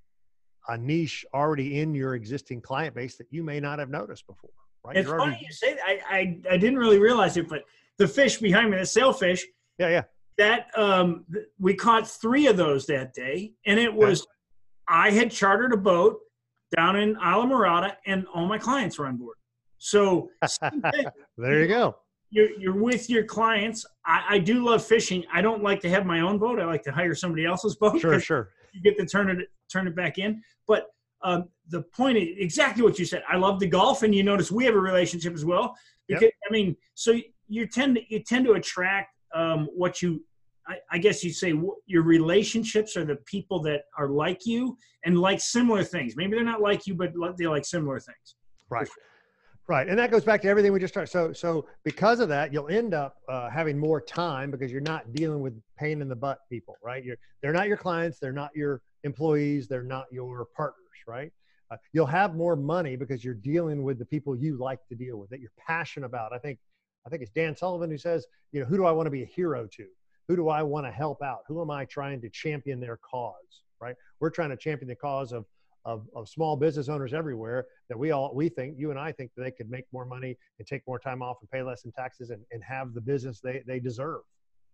a 0.69 0.79
niche 0.79 1.25
already 1.35 1.81
in 1.81 1.95
your 1.95 2.15
existing 2.15 2.61
client 2.61 2.95
base 2.95 3.17
that 3.17 3.27
you 3.31 3.43
may 3.43 3.61
not 3.61 3.79
have 3.79 3.91
noticed 3.91 4.27
before. 4.27 4.51
Right? 4.85 4.97
It's 4.97 5.09
funny 5.09 5.39
you 5.41 5.53
say 5.53 5.75
that. 5.75 5.83
I, 5.87 6.01
I, 6.11 6.41
I 6.51 6.57
didn't 6.57 6.79
really 6.79 6.99
realize 6.99 7.37
it, 7.37 7.49
but 7.49 7.65
the 7.99 8.09
fish 8.09 8.39
behind 8.39 8.71
me, 8.71 8.79
the 8.79 8.87
sailfish. 8.87 9.45
Yeah, 9.79 9.89
yeah. 9.89 10.03
That 10.37 10.67
um, 10.77 11.25
we 11.59 11.75
caught 11.75 12.09
three 12.09 12.47
of 12.49 12.57
those 12.57 12.87
that 12.87 13.15
day, 13.15 13.53
and 13.67 13.79
it 13.79 13.93
was. 13.93 14.27
I 14.89 15.11
had 15.11 15.31
chartered 15.31 15.73
a 15.73 15.77
boat 15.77 16.19
down 16.77 16.97
in 16.97 17.15
Islamorada, 17.17 17.97
and 18.07 18.27
all 18.35 18.47
my 18.47 18.59
clients 18.59 18.99
were 18.99 19.07
on 19.07 19.17
board. 19.17 19.37
So 19.79 20.31
there 21.37 21.61
you 21.61 21.69
go. 21.69 21.97
You're, 22.31 22.51
you're 22.59 22.75
with 22.75 23.09
your 23.09 23.25
clients. 23.25 23.87
I, 24.05 24.25
I 24.31 24.39
do 24.39 24.65
love 24.65 24.85
fishing. 24.85 25.25
I 25.33 25.41
don't 25.41 25.63
like 25.63 25.81
to 25.83 25.91
have 25.91 26.05
my 26.05 26.21
own 26.21 26.39
boat. 26.39 26.59
I 26.59 26.65
like 26.65 26.83
to 26.85 26.93
hire 26.93 27.15
somebody 27.15 27.45
else's 27.45 27.77
boat. 27.77 28.01
Sure, 28.01 28.19
sure. 28.19 28.51
You 28.73 28.81
get 28.83 28.99
to 28.99 29.07
turn 29.07 29.31
it 29.31 29.49
turn 29.71 29.87
it 29.87 29.95
back 29.95 30.19
in. 30.19 30.43
But 30.67 30.87
um, 31.23 31.49
the 31.69 31.83
point 31.83 32.19
is 32.19 32.29
exactly 32.39 32.83
what 32.83 32.99
you 32.99 33.05
said. 33.05 33.23
I 33.29 33.37
love 33.37 33.61
the 33.61 33.67
golf, 33.67 34.03
and 34.03 34.15
you 34.15 34.23
notice 34.23 34.51
we 34.51 34.65
have 34.65 34.75
a 34.75 34.81
relationship 34.81 35.35
as 35.35 35.45
well. 35.45 35.77
Because 36.07 36.23
yep. 36.23 36.33
I 36.49 36.53
mean, 36.53 36.77
so 36.95 37.19
you 37.49 37.67
tend 37.67 37.97
to 37.97 38.03
you 38.09 38.21
tend 38.21 38.45
to 38.47 38.53
attract 38.53 39.11
um, 39.35 39.69
what 39.75 40.03
you. 40.03 40.25
I, 40.67 40.77
I 40.91 40.99
guess 40.99 41.23
you'd 41.23 41.35
say 41.35 41.53
your 41.87 42.03
relationships 42.03 42.97
are 42.97 43.05
the 43.05 43.17
people 43.27 43.61
that 43.63 43.83
are 43.99 44.09
like 44.09 44.47
you 44.47 44.77
and 45.05 45.19
like 45.19 45.41
similar 45.41 45.85
things. 45.85 46.17
Maybe 46.17 46.35
they're 46.35 46.45
not 46.45 46.63
like 46.63 46.87
you, 46.87 46.95
but 46.95 47.13
they 47.37 47.47
like 47.47 47.65
similar 47.65 48.01
things. 48.01 48.37
Right. 48.71 48.89
Right, 49.67 49.89
and 49.89 49.99
that 49.99 50.11
goes 50.11 50.25
back 50.25 50.43
to 50.43 50.49
everything 50.49 50.75
we 50.75 50.79
just 50.79 50.93
started. 50.93 51.11
So, 51.11 51.33
so 51.33 51.67
because 51.85 52.21
of 52.21 52.29
that, 52.29 52.53
you'll 52.53 52.69
end 52.69 52.93
up 52.93 53.17
uh, 53.31 53.49
having 53.49 53.79
more 53.79 53.99
time 53.99 54.51
because 54.51 54.71
you're 54.71 54.83
not 54.83 55.15
dealing 55.15 55.41
with 55.41 55.59
pain 55.79 56.03
in 56.03 56.09
the 56.09 56.15
butt 56.15 56.41
people, 56.51 56.77
right? 56.83 57.03
You're 57.03 57.17
they're 57.41 57.55
not 57.55 57.67
your 57.67 57.79
clients, 57.79 58.19
they're 58.19 58.31
not 58.31 58.51
your 58.55 58.83
employees, 59.05 59.67
they're 59.67 59.83
not 59.83 60.05
your 60.13 60.47
partners, 60.55 60.99
right? 61.09 61.33
Uh, 61.71 61.77
you'll 61.95 62.05
have 62.05 62.35
more 62.35 62.57
money 62.57 62.95
because 62.95 63.25
you're 63.25 63.33
dealing 63.33 63.83
with 63.83 63.99
the 63.99 64.05
people 64.05 64.37
you 64.37 64.59
like 64.59 64.81
to 64.91 64.95
deal 64.95 65.17
with, 65.17 65.31
that 65.31 65.41
you're 65.41 65.51
passionate 65.67 66.05
about. 66.05 66.35
I 66.35 66.39
think, 66.39 66.59
I 67.07 67.09
think 67.09 67.23
it's 67.23 67.31
Dan 67.31 67.57
Sullivan 67.57 67.91
who 67.91 67.97
says, 67.97 68.27
you 68.53 68.61
know, 68.61 68.67
who 68.67 68.77
do 68.77 68.85
I 68.85 68.93
want 68.93 69.07
to 69.07 69.11
be 69.11 69.23
a 69.23 69.27
hero 69.27 69.67
to? 69.79 69.87
Who 70.29 70.37
do 70.37 70.49
I 70.49 70.63
want 70.63 70.87
to 70.87 70.91
help 70.91 71.23
out? 71.23 71.41
Who 71.49 71.61
am 71.61 71.71
I 71.71 71.85
trying 71.85 72.21
to 72.23 72.29
champion 72.31 72.81
their 72.81 72.99
cause, 72.99 73.63
right? 73.81 73.95
We're 74.21 74.31
trying 74.31 74.51
to 74.51 74.57
champion 74.57 74.89
the 74.89 74.97
cause 74.97 75.33
of 75.33 75.45
of, 75.87 76.09
of 76.17 76.27
small 76.31 76.57
business 76.57 76.89
owners 76.89 77.13
everywhere 77.13 77.67
that 77.91 77.99
we 77.99 78.11
all 78.11 78.35
we 78.35 78.49
think 78.49 78.77
you 78.79 78.91
and 78.91 78.99
I 78.99 79.13
think 79.13 79.31
that 79.37 79.43
they 79.43 79.51
could 79.51 79.71
make 79.71 79.85
more 79.93 80.07
money 80.07 80.35
and 80.59 80.67
take 80.67 80.81
more 80.87 80.99
time 80.99 81.21
off 81.21 81.37
and 81.43 81.51
pay 81.51 81.63
less 81.63 81.85
in 81.85 81.93
taxes 81.93 82.31
and, 82.31 82.43
and 82.53 82.65
have 82.65 82.95
the 82.95 83.03
business 83.03 83.41
they, 83.45 83.63
they 83.67 83.81
deserve 83.81 84.23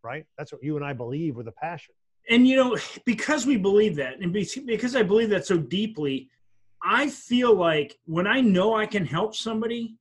right 0.04 0.24
that's 0.38 0.52
what 0.52 0.62
you 0.62 0.76
and 0.76 0.84
I 0.84 0.92
believe 0.92 1.34
with 1.34 1.48
a 1.48 1.52
passion 1.52 1.96
and 2.28 2.46
you 2.46 2.56
know 2.56 2.76
because 3.04 3.46
we 3.46 3.56
believe 3.56 3.96
that 3.96 4.20
and 4.20 4.32
because 4.32 4.96
i 4.96 5.02
believe 5.02 5.30
that 5.30 5.46
so 5.46 5.56
deeply 5.56 6.28
i 6.82 7.08
feel 7.08 7.54
like 7.54 7.98
when 8.06 8.26
i 8.26 8.40
know 8.40 8.74
i 8.74 8.86
can 8.86 9.04
help 9.04 9.34
somebody 9.34 9.96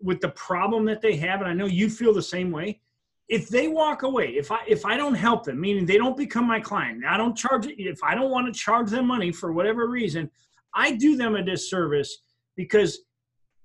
with 0.00 0.20
the 0.20 0.30
problem 0.30 0.84
that 0.84 1.00
they 1.00 1.16
have 1.16 1.40
and 1.40 1.48
i 1.48 1.52
know 1.52 1.66
you 1.66 1.90
feel 1.90 2.12
the 2.12 2.22
same 2.22 2.50
way 2.50 2.80
if 3.28 3.48
they 3.48 3.68
walk 3.68 4.02
away 4.02 4.30
if 4.30 4.50
i 4.50 4.58
if 4.66 4.84
i 4.84 4.96
don't 4.96 5.14
help 5.14 5.44
them 5.44 5.60
meaning 5.60 5.84
they 5.84 5.98
don't 5.98 6.16
become 6.16 6.46
my 6.46 6.60
client 6.60 7.04
i 7.06 7.16
don't 7.16 7.36
charge 7.36 7.66
if 7.66 8.02
i 8.02 8.14
don't 8.14 8.30
want 8.30 8.46
to 8.46 8.58
charge 8.58 8.90
them 8.90 9.06
money 9.06 9.30
for 9.30 9.52
whatever 9.52 9.88
reason 9.88 10.30
i 10.74 10.92
do 10.92 11.16
them 11.16 11.36
a 11.36 11.42
disservice 11.42 12.22
because 12.56 13.00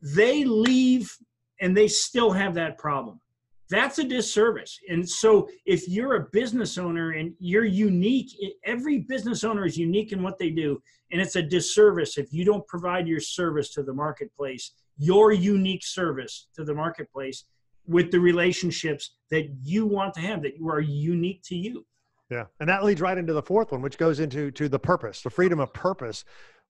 they 0.02 0.44
leave 0.44 1.16
and 1.62 1.76
they 1.76 1.88
still 1.88 2.32
have 2.32 2.54
that 2.54 2.78
problem 2.78 3.20
that's 3.74 3.98
a 3.98 4.04
disservice. 4.04 4.80
And 4.88 5.08
so 5.08 5.50
if 5.66 5.88
you're 5.88 6.16
a 6.16 6.28
business 6.32 6.78
owner 6.78 7.12
and 7.12 7.34
you're 7.40 7.66
unique, 7.66 8.32
every 8.66 9.00
business 9.00 9.44
owner 9.44 9.66
is 9.66 9.78
unique 9.78 10.12
in 10.12 10.22
what 10.22 10.38
they 10.38 10.52
do. 10.52 10.80
And 11.12 11.20
it's 11.20 11.38
a 11.38 11.42
disservice 11.42 12.20
if 12.20 12.32
you 12.32 12.46
don't 12.46 12.68
provide 12.68 13.08
your 13.08 13.20
service 13.20 13.70
to 13.72 13.82
the 13.82 13.94
marketplace, 13.94 14.74
your 14.98 15.32
unique 15.32 15.84
service 15.84 16.50
to 16.56 16.64
the 16.64 16.74
marketplace 16.76 17.46
with 17.88 18.12
the 18.12 18.20
relationships 18.20 19.16
that 19.32 19.50
you 19.62 19.86
want 19.86 20.14
to 20.16 20.22
have, 20.22 20.42
that 20.44 20.58
you 20.58 20.70
are 20.70 20.80
unique 20.80 21.42
to 21.44 21.56
you. 21.56 21.86
Yeah. 22.30 22.46
And 22.60 22.70
that 22.70 22.84
leads 22.84 23.02
right 23.02 23.18
into 23.18 23.34
the 23.34 23.44
fourth 23.44 23.72
one, 23.72 23.82
which 23.82 23.98
goes 23.98 24.20
into 24.20 24.50
to 24.52 24.70
the 24.70 24.80
purpose, 24.80 25.22
the 25.22 25.30
freedom 25.30 25.60
of 25.60 25.74
purpose 25.74 26.24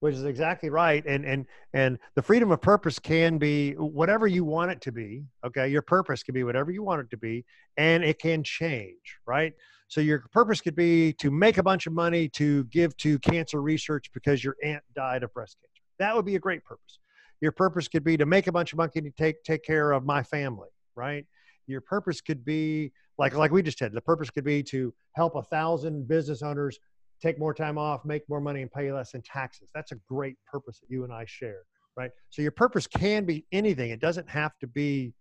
which 0.03 0.15
is 0.15 0.25
exactly 0.25 0.69
right 0.69 1.05
and 1.05 1.23
and 1.25 1.45
and 1.71 1.97
the 2.15 2.21
freedom 2.21 2.51
of 2.51 2.59
purpose 2.59 2.99
can 2.99 3.37
be 3.37 3.71
whatever 3.75 4.27
you 4.27 4.43
want 4.43 4.69
it 4.69 4.81
to 4.81 4.91
be 4.91 5.23
okay 5.45 5.69
your 5.69 5.81
purpose 5.81 6.23
can 6.23 6.33
be 6.33 6.43
whatever 6.43 6.71
you 6.71 6.83
want 6.83 6.99
it 6.99 7.09
to 7.09 7.15
be 7.15 7.45
and 7.77 8.03
it 8.03 8.19
can 8.19 8.43
change 8.43 9.17
right 9.25 9.53
so 9.87 10.01
your 10.01 10.25
purpose 10.33 10.59
could 10.59 10.75
be 10.75 11.13
to 11.13 11.31
make 11.31 11.57
a 11.57 11.63
bunch 11.63 11.87
of 11.87 11.93
money 11.93 12.27
to 12.27 12.65
give 12.65 12.95
to 12.97 13.17
cancer 13.19 13.61
research 13.61 14.11
because 14.13 14.43
your 14.43 14.57
aunt 14.61 14.83
died 14.93 15.23
of 15.23 15.33
breast 15.33 15.55
cancer 15.61 15.81
that 15.99 16.13
would 16.13 16.25
be 16.25 16.35
a 16.35 16.39
great 16.39 16.65
purpose 16.65 16.99
your 17.39 17.53
purpose 17.53 17.87
could 17.87 18.03
be 18.03 18.17
to 18.17 18.25
make 18.25 18.47
a 18.47 18.51
bunch 18.51 18.73
of 18.73 18.77
money 18.77 18.91
to 18.93 19.11
take 19.11 19.41
take 19.45 19.63
care 19.63 19.93
of 19.93 20.05
my 20.05 20.21
family 20.21 20.67
right 20.95 21.25
your 21.67 21.81
purpose 21.81 22.19
could 22.21 22.43
be 22.43 22.91
like 23.17 23.35
like 23.35 23.51
we 23.51 23.61
just 23.61 23.77
said 23.77 23.93
the 23.93 24.01
purpose 24.01 24.29
could 24.29 24.43
be 24.43 24.61
to 24.61 24.93
help 25.15 25.35
a 25.35 25.43
thousand 25.43 26.07
business 26.07 26.41
owners 26.41 26.77
take 27.23 27.39
more 27.39 27.53
time 27.53 27.77
off, 27.77 28.03
make 28.03 28.27
more 28.27 28.41
money, 28.41 28.61
and 28.61 28.71
pay 28.71 28.91
less 28.91 29.13
in 29.13 29.21
taxes. 29.21 29.69
That's 29.73 29.93
a 29.93 29.95
great 30.09 30.35
purpose 30.45 30.79
that 30.79 30.87
you 30.89 31.05
and 31.05 31.13
I 31.13 31.23
share, 31.25 31.61
right? 31.95 32.11
So 32.29 32.41
your 32.41 32.51
purpose 32.51 32.85
can 32.85 33.25
be 33.25 33.45
anything. 33.51 33.91
It 33.91 34.01
doesn't 34.01 34.29
have 34.29 34.51
to 34.59 34.67
be 34.67 35.13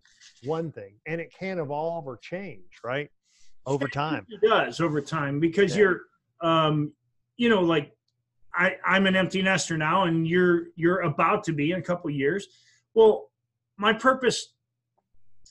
one 0.45 0.73
thing, 0.73 0.97
and 1.07 1.21
it 1.21 1.33
can 1.39 1.59
evolve 1.59 2.07
or 2.07 2.19
change, 2.19 2.81
right? 2.85 3.09
Over 3.67 3.87
time. 3.87 4.27
It 4.29 4.47
does 4.47 4.81
over 4.81 5.01
time 5.01 5.39
because 5.39 5.73
yeah. 5.73 5.83
you're, 5.83 6.01
um, 6.41 6.93
you 7.37 7.49
know, 7.49 7.61
like 7.61 7.93
I, 8.55 8.77
I'm 8.85 9.07
an 9.07 9.15
empty 9.15 9.41
nester 9.41 9.77
now, 9.77 10.05
and 10.05 10.27
you're 10.27 10.65
you're 10.75 11.03
about 11.03 11.45
to 11.45 11.53
be 11.53 11.71
in 11.71 11.79
a 11.79 11.83
couple 11.83 12.11
years. 12.11 12.49
Well, 12.95 13.31
my 13.77 13.93
purpose 13.93 14.55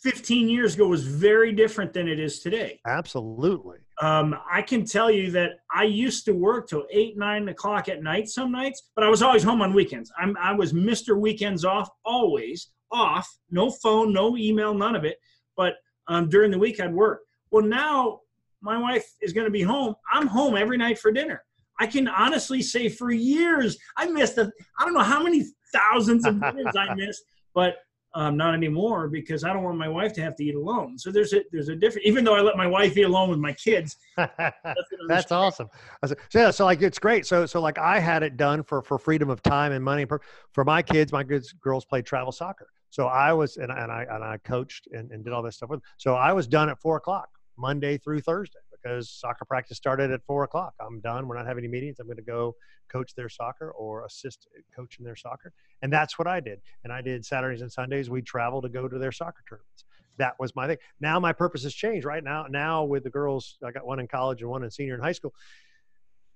15 0.02 0.50
years 0.50 0.76
ago 0.76 0.88
was 0.88 1.06
very 1.06 1.52
different 1.52 1.94
than 1.94 2.08
it 2.08 2.20
is 2.20 2.40
today. 2.40 2.80
Absolutely. 2.88 3.78
Um, 4.02 4.36
I 4.52 4.64
can 4.64 4.84
tell 4.84 5.12
you 5.12 5.30
that 5.32 5.52
I 5.72 5.84
used 5.84 6.26
to 6.26 6.34
work 6.34 6.68
till 6.68 6.86
eight, 6.92 7.18
nine 7.18 7.48
o'clock 7.50 7.88
at 7.88 8.02
night 8.02 8.28
some 8.28 8.52
nights, 8.52 8.90
but 8.96 9.04
I 9.04 9.10
was 9.10 9.22
always 9.22 9.44
home 9.44 9.62
on 9.62 9.74
weekends. 9.74 10.12
I'm, 10.18 10.36
I 10.38 10.54
was 10.54 10.74
Mr. 10.74 11.20
Weekends 11.20 11.64
off, 11.64 11.88
always 12.04 12.72
off, 12.92 13.30
no 13.52 13.70
phone, 13.70 14.12
no 14.12 14.36
email, 14.38 14.74
none 14.74 14.96
of 14.96 15.06
it. 15.06 15.18
But 15.56 15.76
um, 16.08 16.30
during 16.30 16.50
the 16.50 16.58
week, 16.58 16.80
I'd 16.80 16.94
work. 16.94 17.22
Well, 17.52 17.64
now 17.64 18.22
my 18.62 18.78
wife 18.78 19.06
is 19.22 19.34
going 19.34 19.46
to 19.46 19.52
be 19.52 19.62
home. 19.62 19.94
I'm 20.12 20.26
home 20.26 20.58
every 20.58 20.78
night 20.78 20.98
for 20.98 21.12
dinner. 21.12 21.44
I 21.80 21.86
can 21.86 22.08
honestly 22.08 22.62
say 22.62 22.90
for 22.90 23.12
years, 23.12 23.78
I 23.98 24.08
missed, 24.08 24.40
I 24.40 24.50
don't 24.80 24.94
know 24.94 25.04
how 25.04 25.22
many 25.22 25.46
thousands 25.74 26.26
of 26.26 26.42
dinners 26.42 26.76
I 26.76 26.94
missed, 26.96 27.24
but 27.54 27.76
um, 28.14 28.36
not 28.36 28.54
anymore 28.54 29.08
because 29.08 29.44
I 29.44 29.54
don't 29.54 29.64
want 29.64 29.78
my 29.78 29.88
wife 29.88 30.14
to 30.14 30.22
have 30.22 30.36
to 30.36 30.44
eat 30.44 30.56
alone. 30.56 30.98
So 30.98 31.12
there's 31.12 31.34
a 31.34 31.44
there's 31.52 31.70
a 31.70 31.76
different. 31.76 32.06
Even 32.06 32.24
though 32.24 32.36
I 32.36 32.42
let 32.42 32.58
my 32.58 32.68
wife 32.68 32.98
eat 32.98 33.04
alone 33.04 33.30
with 33.30 33.40
my 33.40 33.54
kids, 33.54 33.98
that's 35.08 35.32
awesome. 35.32 35.70
So 36.06 36.16
yeah, 36.34 36.52
so 36.52 36.66
like 36.66 36.82
it's 36.82 37.00
great. 37.00 37.26
So 37.26 37.46
so 37.46 37.62
like 37.62 37.78
I 37.78 38.00
had 38.00 38.24
it 38.24 38.38
done 38.38 38.64
for 38.64 38.82
for 38.82 38.98
freedom 38.98 39.30
of 39.30 39.42
time 39.42 39.72
and 39.72 39.84
money 39.84 40.06
for 40.06 40.66
my 40.66 40.82
kids. 40.82 41.12
My 41.12 41.24
kids 41.24 41.54
girls 41.54 41.86
played 41.86 42.06
travel 42.06 42.32
soccer, 42.32 42.68
so 42.90 43.08
I 43.08 43.34
was 43.34 43.58
and, 43.58 43.72
and 43.72 43.92
I 43.92 44.06
and 44.10 44.24
I 44.24 44.38
coached 44.44 44.88
and, 44.92 45.12
and 45.12 45.24
did 45.24 45.34
all 45.34 45.42
this 45.42 45.58
stuff 45.58 45.70
with. 45.70 45.80
Them. 45.80 45.90
So 45.98 46.16
I 46.16 46.34
was 46.34 46.48
done 46.48 46.70
at 46.70 46.80
four 46.80 46.98
o'clock 46.98 47.30
Monday 47.58 47.98
through 47.98 48.22
Thursday 48.22 48.60
because 48.82 49.10
soccer 49.10 49.46
practice 49.46 49.78
started 49.78 50.12
at 50.12 50.24
four 50.26 50.44
o'clock. 50.44 50.74
I'm 50.80 51.00
done. 51.02 51.28
We're 51.28 51.38
not 51.38 51.46
having 51.46 51.64
any 51.64 51.72
meetings. 51.72 52.00
I'm 52.00 52.08
going 52.08 52.18
to 52.18 52.24
go 52.24 52.56
coach 52.92 53.16
their 53.16 53.30
soccer 53.30 53.72
or 53.72 54.06
assist 54.06 54.48
coaching 54.76 55.06
their 55.06 55.16
soccer. 55.16 55.54
And 55.82 55.92
that's 55.92 56.20
what 56.20 56.28
I 56.28 56.40
did. 56.40 56.60
And 56.84 56.92
I 56.92 57.02
did 57.02 57.26
Saturdays 57.26 57.62
and 57.62 57.72
Sundays. 57.72 58.10
We 58.10 58.22
travel 58.22 58.62
to 58.62 58.70
go 58.70 58.88
to 58.88 58.98
their 58.98 59.12
soccer 59.12 59.44
tournaments. 59.48 59.86
That 60.18 60.36
was 60.40 60.56
my 60.56 60.68
thing. 60.68 60.78
Now 61.00 61.20
my 61.20 61.34
purpose 61.34 61.64
has 61.64 61.74
changed. 61.74 62.06
Right 62.06 62.24
now, 62.24 62.46
now 62.50 62.84
with 62.84 63.04
the 63.04 63.10
girls, 63.10 63.58
I 63.66 63.72
got 63.72 63.86
one 63.86 64.00
in 64.00 64.08
college 64.08 64.42
and 64.42 64.50
one 64.50 64.64
in 64.64 64.70
senior 64.70 64.96
in 64.96 65.02
high 65.02 65.14
school. 65.14 65.34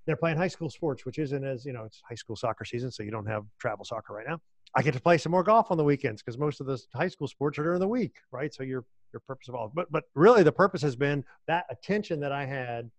they're 0.05 0.15
playing 0.15 0.37
high 0.37 0.47
school 0.47 0.69
sports, 0.69 1.05
which 1.05 1.19
isn't 1.19 1.43
as 1.43 1.65
you 1.65 1.73
know, 1.73 1.83
it's 1.83 2.01
high 2.07 2.15
school 2.15 2.35
soccer 2.35 2.63
season, 2.65 2.91
so 2.91 3.03
you 3.03 3.11
don't 3.11 3.25
have 3.25 3.43
travel 3.59 3.83
soccer 3.83 4.13
right 4.13 4.25
now. 4.27 4.39
I 4.75 4.81
get 4.81 4.93
to 4.93 4.99
play 4.99 5.17
some 5.17 5.31
more 5.31 5.43
golf 5.43 5.71
on 5.71 5.77
the 5.77 5.83
weekends 5.83 6.21
because 6.21 6.37
most 6.37 6.59
of 6.59 6.67
the 6.67 6.81
high 6.93 7.07
school 7.07 7.27
sports 7.27 7.57
are 7.57 7.63
during 7.63 7.79
the 7.79 7.87
week, 7.87 8.17
right? 8.31 8.53
So 8.53 8.63
your 8.63 8.85
your 9.15 9.21
purpose 9.21 9.47
of 9.47 9.55
all, 9.55 9.71
but 9.73 9.91
but 9.91 10.03
really 10.13 10.43
the 10.43 10.51
purpose 10.51 10.81
has 10.81 10.95
been 10.95 11.23
that 11.47 11.65
attention 11.69 12.19
that 12.19 12.31
I 12.31 12.45
had 12.45 12.91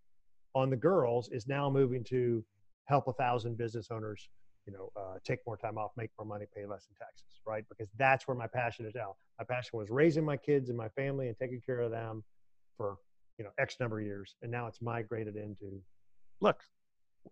on 0.55 0.70
the 0.70 0.76
girls 0.76 1.29
is 1.31 1.46
now 1.46 1.68
moving 1.68 2.02
to 2.05 2.42
help 2.87 3.07
a 3.07 3.12
thousand 3.12 3.59
business 3.59 3.88
owners, 3.90 4.31
you 4.66 4.72
know, 4.72 4.90
uh, 4.96 5.18
take 5.24 5.40
more 5.46 5.59
time 5.59 5.76
off, 5.76 5.90
make 5.96 6.11
more 6.18 6.26
money, 6.26 6.46
pay 6.57 6.64
less 6.64 6.87
in 6.88 6.94
taxes, 6.96 7.40
right? 7.46 7.64
Because 7.68 7.88
that's 7.98 8.26
where 8.26 8.37
my 8.37 8.46
passion 8.46 8.87
is 8.87 8.94
now. 8.94 9.16
My 9.38 9.44
passion 9.44 9.79
was 9.79 9.90
raising 9.90 10.24
my 10.24 10.38
kids 10.38 10.70
and 10.70 10.79
my 10.79 10.88
family 10.90 11.29
and 11.29 11.37
taking 11.37 11.61
care 11.61 11.81
of 11.81 11.90
them 11.90 12.24
for 12.79 12.96
you 13.38 13.44
know 13.44 13.50
X 13.59 13.76
number 13.79 14.00
of 14.00 14.07
years, 14.07 14.35
and 14.42 14.50
now 14.50 14.66
it's 14.66 14.81
migrated 14.81 15.37
into 15.37 15.83
look, 16.40 16.62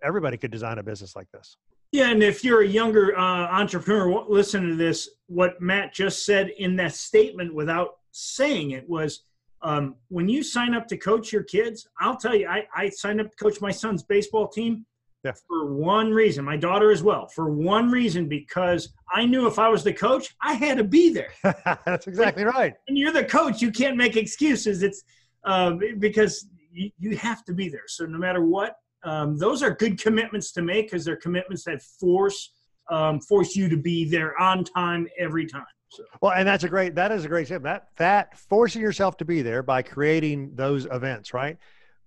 everybody 0.03 0.37
could 0.37 0.51
design 0.51 0.79
a 0.79 0.83
business 0.83 1.16
like 1.16 1.31
this. 1.33 1.57
Yeah, 1.94 2.11
and 2.11 2.24
if 2.24 2.42
you're 2.42 2.62
a 2.62 2.66
younger 2.66 3.16
uh, 3.16 3.22
entrepreneur, 3.22 4.24
listen 4.28 4.68
to 4.68 4.74
this. 4.74 5.09
What 5.28 5.61
Matt 5.61 5.94
just 5.94 6.26
said 6.26 6.50
in 6.59 6.74
that 6.74 6.92
statement, 6.92 7.54
without 7.54 7.98
saying 8.11 8.72
it, 8.72 8.88
was 8.88 9.22
um, 9.62 9.94
when 10.09 10.28
you 10.28 10.42
sign 10.42 10.74
up 10.74 10.88
to 10.88 10.96
coach 10.96 11.33
your 11.33 11.44
kids. 11.44 11.87
I'll 12.00 12.16
tell 12.16 12.35
you, 12.35 12.48
I, 12.48 12.66
I 12.74 12.88
signed 12.88 13.20
up 13.20 13.30
to 13.30 13.37
coach 13.37 13.61
my 13.61 13.70
son's 13.70 14.02
baseball 14.02 14.48
team 14.48 14.85
yeah. 15.24 15.35
for 15.46 15.72
one 15.72 16.11
reason. 16.11 16.44
My 16.44 16.57
daughter 16.57 16.90
as 16.90 17.04
well. 17.04 17.28
For 17.28 17.48
one 17.48 17.92
reason, 17.92 18.28
because 18.28 18.92
I 19.12 19.24
knew 19.24 19.46
if 19.46 19.61
I 19.61 19.68
was 19.68 19.85
the 19.85 19.92
coach, 19.92 20.35
I 20.42 20.54
had 20.54 20.78
to 20.78 20.85
be 20.85 21.14
there. 21.14 21.30
That's 21.87 22.09
exactly 22.09 22.42
right. 22.42 22.74
And 22.88 22.98
you're 22.98 23.12
the 23.12 23.24
coach, 23.24 23.62
you 23.62 23.70
can't 23.70 23.96
make 23.96 24.16
excuses. 24.16 24.83
It's 24.83 25.04
uh, 25.44 25.76
because 26.00 26.48
you, 26.72 26.90
you 26.98 27.16
have 27.18 27.44
to 27.44 27.52
be 27.52 27.68
there. 27.68 27.87
So 27.87 28.04
no 28.04 28.18
matter 28.18 28.44
what 28.44 28.78
um, 29.05 29.38
those 29.38 29.62
are 29.62 29.71
good 29.71 30.01
commitments 30.01 30.53
to 30.53 30.62
make 30.62 30.87
because 30.87 31.05
they're 31.05 31.17
commitments 31.17 31.64
that 31.64 31.83
force 31.83 32.51
um, 32.90 33.21
force 33.21 33.57
you 33.57 33.69
to 33.69 33.77
be 33.77 34.05
there 34.05 34.38
on 34.40 34.64
time 34.64 35.09
every 35.19 35.47
time. 35.47 35.64
So. 35.88 36.05
Well, 36.21 36.33
and 36.33 36.47
that's 36.47 36.64
a 36.64 36.69
great 36.69 36.95
that 36.97 37.12
is 37.12 37.25
a 37.25 37.29
great 37.29 37.47
step. 37.47 37.62
That 37.62 37.88
that 37.97 38.38
forcing 38.38 38.83
yourself 38.83 39.17
to 39.19 39.25
be 39.25 39.43
there 39.43 39.62
by 39.62 39.83
creating 39.83 40.51
those 40.55 40.87
events, 40.87 41.33
right? 41.33 41.57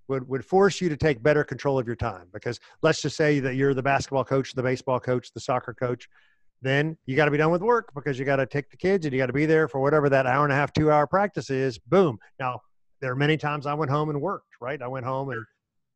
Would, 0.10 0.26
would 0.30 0.46
force 0.46 0.80
you 0.80 0.88
to 0.88 0.96
take 0.96 1.22
better 1.22 1.44
control 1.44 1.78
of 1.78 1.86
your 1.86 1.98
time 1.98 2.30
because 2.32 2.62
let's 2.82 3.02
just 3.02 3.18
say 3.18 3.42
that 3.42 3.56
you're 3.56 3.74
the 3.74 3.84
basketball 3.84 4.24
coach, 4.24 4.54
the 4.54 4.64
baseball 4.64 5.02
coach, 5.02 5.34
the 5.34 5.40
soccer 5.42 5.74
coach, 5.74 6.08
then 6.62 6.98
you 7.06 7.18
got 7.18 7.26
to 7.26 7.32
be 7.32 7.38
done 7.38 7.52
with 7.52 7.62
work 7.62 7.92
because 7.94 8.18
you 8.18 8.24
got 8.24 8.38
to 8.38 8.46
take 8.46 8.70
the 8.70 8.78
kids 8.78 9.06
and 9.06 9.14
you 9.14 9.20
got 9.20 9.26
to 9.26 9.34
be 9.34 9.46
there 9.46 9.68
for 9.68 9.82
whatever 9.82 10.10
that 10.10 10.26
hour 10.26 10.46
and 10.46 10.54
a 10.54 10.56
half, 10.56 10.72
two 10.72 10.90
hour 10.92 11.08
practice 11.08 11.50
is. 11.50 11.78
Boom. 11.78 12.18
Now, 12.40 12.62
there 13.02 13.12
are 13.12 13.18
many 13.18 13.36
times 13.36 13.66
I 13.66 13.74
went 13.74 13.92
home 13.92 14.10
and 14.10 14.22
worked, 14.22 14.56
right? 14.62 14.82
I 14.82 14.88
went 14.88 15.06
home 15.06 15.30
and 15.30 15.46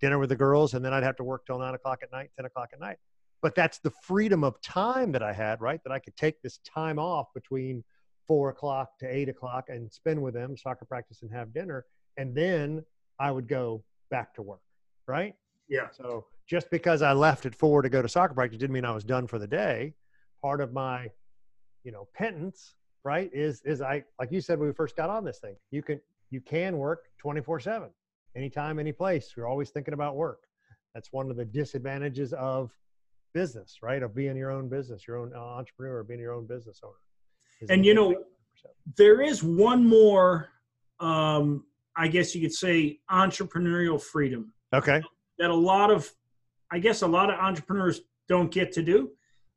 dinner 0.01 0.19
with 0.19 0.29
the 0.29 0.35
girls, 0.35 0.73
and 0.73 0.83
then 0.83 0.93
I'd 0.93 1.03
have 1.03 1.15
to 1.17 1.23
work 1.23 1.45
till 1.45 1.59
nine 1.59 1.75
o'clock 1.75 1.99
at 2.03 2.11
night, 2.11 2.31
10 2.35 2.45
o'clock 2.45 2.69
at 2.73 2.79
night. 2.79 2.97
But 3.41 3.55
that's 3.55 3.79
the 3.79 3.91
freedom 4.03 4.43
of 4.43 4.61
time 4.61 5.11
that 5.13 5.23
I 5.23 5.33
had, 5.33 5.61
right? 5.61 5.79
That 5.83 5.91
I 5.91 5.99
could 5.99 6.15
take 6.15 6.41
this 6.41 6.59
time 6.59 6.99
off 6.99 7.27
between 7.33 7.83
four 8.27 8.49
o'clock 8.49 8.97
to 8.99 9.07
eight 9.07 9.29
o'clock 9.29 9.65
and 9.69 9.91
spend 9.91 10.21
with 10.21 10.33
them, 10.33 10.55
soccer 10.57 10.85
practice, 10.85 11.21
and 11.21 11.31
have 11.31 11.53
dinner. 11.53 11.85
And 12.17 12.35
then 12.35 12.83
I 13.19 13.31
would 13.31 13.47
go 13.47 13.83
back 14.09 14.33
to 14.35 14.41
work, 14.41 14.61
right? 15.07 15.35
Yeah. 15.69 15.87
So 15.91 16.25
just 16.47 16.69
because 16.69 17.01
I 17.01 17.13
left 17.13 17.45
at 17.45 17.55
four 17.55 17.81
to 17.81 17.89
go 17.89 18.01
to 18.01 18.09
soccer 18.09 18.33
practice 18.33 18.59
didn't 18.59 18.73
mean 18.73 18.85
I 18.85 18.91
was 18.91 19.03
done 19.03 19.27
for 19.27 19.39
the 19.39 19.47
day. 19.47 19.93
Part 20.41 20.61
of 20.61 20.73
my, 20.73 21.09
you 21.83 21.91
know, 21.91 22.07
penance, 22.13 22.75
right, 23.03 23.29
is 23.33 23.61
is 23.63 23.81
I 23.81 24.03
like 24.19 24.31
you 24.31 24.41
said 24.41 24.59
when 24.59 24.67
we 24.67 24.73
first 24.73 24.95
got 24.95 25.09
on 25.09 25.23
this 25.23 25.39
thing, 25.39 25.55
you 25.71 25.81
can 25.81 25.99
you 26.29 26.41
can 26.41 26.77
work 26.77 27.05
24 27.19 27.59
7 27.59 27.89
anytime, 28.35 28.79
any 28.79 28.91
place. 28.91 29.33
You're 29.35 29.47
always 29.47 29.69
thinking 29.69 29.93
about 29.93 30.15
work. 30.15 30.39
That's 30.93 31.11
one 31.11 31.29
of 31.29 31.37
the 31.37 31.45
disadvantages 31.45 32.33
of 32.33 32.71
business, 33.33 33.77
right? 33.81 34.03
Of 34.03 34.13
being 34.13 34.35
your 34.35 34.51
own 34.51 34.67
business, 34.69 35.07
your 35.07 35.17
own 35.17 35.31
uh, 35.35 35.39
entrepreneur, 35.39 36.03
being 36.03 36.19
your 36.19 36.33
own 36.33 36.47
business 36.47 36.81
owner. 36.83 36.93
And 37.69 37.85
you 37.85 37.93
know, 37.93 38.15
there 38.97 39.21
is 39.21 39.43
one 39.43 39.87
more, 39.87 40.49
um, 40.99 41.65
I 41.95 42.07
guess 42.07 42.33
you 42.35 42.41
could 42.41 42.53
say, 42.53 42.99
entrepreneurial 43.09 44.01
freedom. 44.01 44.53
Okay. 44.73 45.01
That 45.37 45.49
a 45.49 45.55
lot 45.55 45.91
of, 45.91 46.09
I 46.71 46.79
guess, 46.79 47.03
a 47.03 47.07
lot 47.07 47.29
of 47.29 47.39
entrepreneurs 47.39 48.01
don't 48.27 48.51
get 48.51 48.71
to 48.73 48.81
do. 48.81 49.11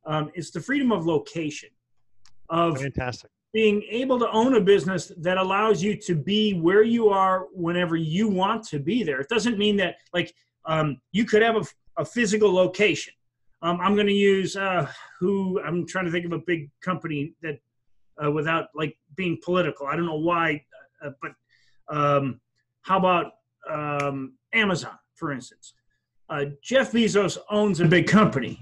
Um, 0.05 0.31
it's 0.35 0.51
the 0.51 0.61
freedom 0.61 0.91
of 0.91 1.05
location. 1.05 1.69
Of 2.49 2.79
fantastic 2.79 3.31
being 3.55 3.81
able 3.89 4.19
to 4.19 4.29
own 4.31 4.55
a 4.55 4.59
business 4.59 5.13
that 5.15 5.37
allows 5.37 5.81
you 5.81 5.95
to 5.95 6.13
be 6.13 6.59
where 6.59 6.83
you 6.83 7.07
are 7.07 7.45
whenever 7.53 7.95
you 7.95 8.27
want 8.27 8.61
to 8.61 8.79
be 8.79 9.01
there. 9.01 9.21
It 9.21 9.29
doesn't 9.29 9.57
mean 9.57 9.77
that 9.77 9.95
like 10.13 10.35
um, 10.65 10.99
you 11.13 11.23
could 11.23 11.41
have 11.41 11.55
a, 11.55 11.63
a 11.95 12.03
physical 12.03 12.53
location. 12.53 13.13
Um, 13.61 13.79
I'm 13.79 13.95
going 13.95 14.07
to 14.07 14.13
use 14.13 14.57
uh, 14.57 14.91
who 15.21 15.61
I'm 15.65 15.87
trying 15.87 16.03
to 16.03 16.11
think 16.11 16.25
of 16.25 16.33
a 16.33 16.39
big 16.39 16.69
company 16.81 17.33
that 17.41 17.57
uh, 18.21 18.29
without 18.29 18.65
like 18.75 18.97
being 19.15 19.39
political. 19.41 19.87
I 19.87 19.95
don't 19.95 20.05
know 20.05 20.19
why, 20.19 20.61
uh, 21.01 21.11
but 21.21 21.31
um, 21.87 22.41
how 22.81 22.97
about 22.97 23.35
um, 23.69 24.33
Amazon, 24.51 24.99
for 25.13 25.31
instance? 25.31 25.75
Uh, 26.29 26.47
Jeff 26.61 26.91
Bezos 26.91 27.37
owns 27.49 27.79
a 27.79 27.85
big 27.85 28.05
company, 28.05 28.59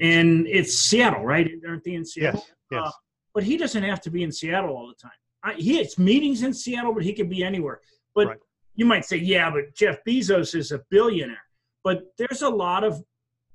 and 0.00 0.46
it's 0.46 0.78
Seattle, 0.78 1.24
right? 1.24 1.50
Aren't 1.68 1.84
they 1.84 1.92
in 1.92 2.06
Seattle? 2.06 2.42
Yes. 2.70 2.86
yes. 2.86 2.92
But 3.34 3.44
he 3.44 3.56
doesn't 3.56 3.82
have 3.82 4.00
to 4.02 4.10
be 4.10 4.22
in 4.22 4.32
Seattle 4.32 4.76
all 4.76 4.88
the 4.88 4.94
time. 4.94 5.12
I, 5.42 5.54
he 5.54 5.78
has 5.78 5.98
meetings 5.98 6.42
in 6.42 6.52
Seattle, 6.52 6.92
but 6.92 7.04
he 7.04 7.12
could 7.12 7.30
be 7.30 7.42
anywhere. 7.42 7.80
But 8.14 8.26
right. 8.26 8.38
you 8.74 8.84
might 8.84 9.04
say, 9.04 9.16
yeah, 9.16 9.50
but 9.50 9.74
Jeff 9.74 9.98
Bezos 10.06 10.54
is 10.54 10.72
a 10.72 10.80
billionaire. 10.90 11.42
But 11.82 12.02
there's 12.18 12.42
a 12.42 12.48
lot 12.48 12.84
of 12.84 13.02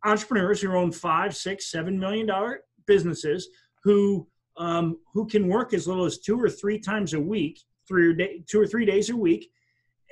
entrepreneurs 0.04 0.62
who 0.62 0.72
own 0.74 0.92
five, 0.92 1.36
six, 1.36 1.70
seven 1.70 2.00
million 2.00 2.26
dollar 2.26 2.62
businesses 2.88 3.50
who 3.84 4.28
um, 4.58 4.98
who 5.14 5.28
can 5.28 5.48
work 5.48 5.74
as 5.74 5.88
little 5.88 6.06
as 6.06 6.20
two 6.20 6.42
or 6.42 6.50
three 6.50 6.80
times 6.80 7.14
a 7.14 7.20
week, 7.20 7.60
three 7.88 8.08
or 8.08 8.14
day, 8.14 8.42
two 8.48 8.60
or 8.60 8.66
three 8.66 8.86
days 8.86 9.10
a 9.10 9.16
week, 9.16 9.52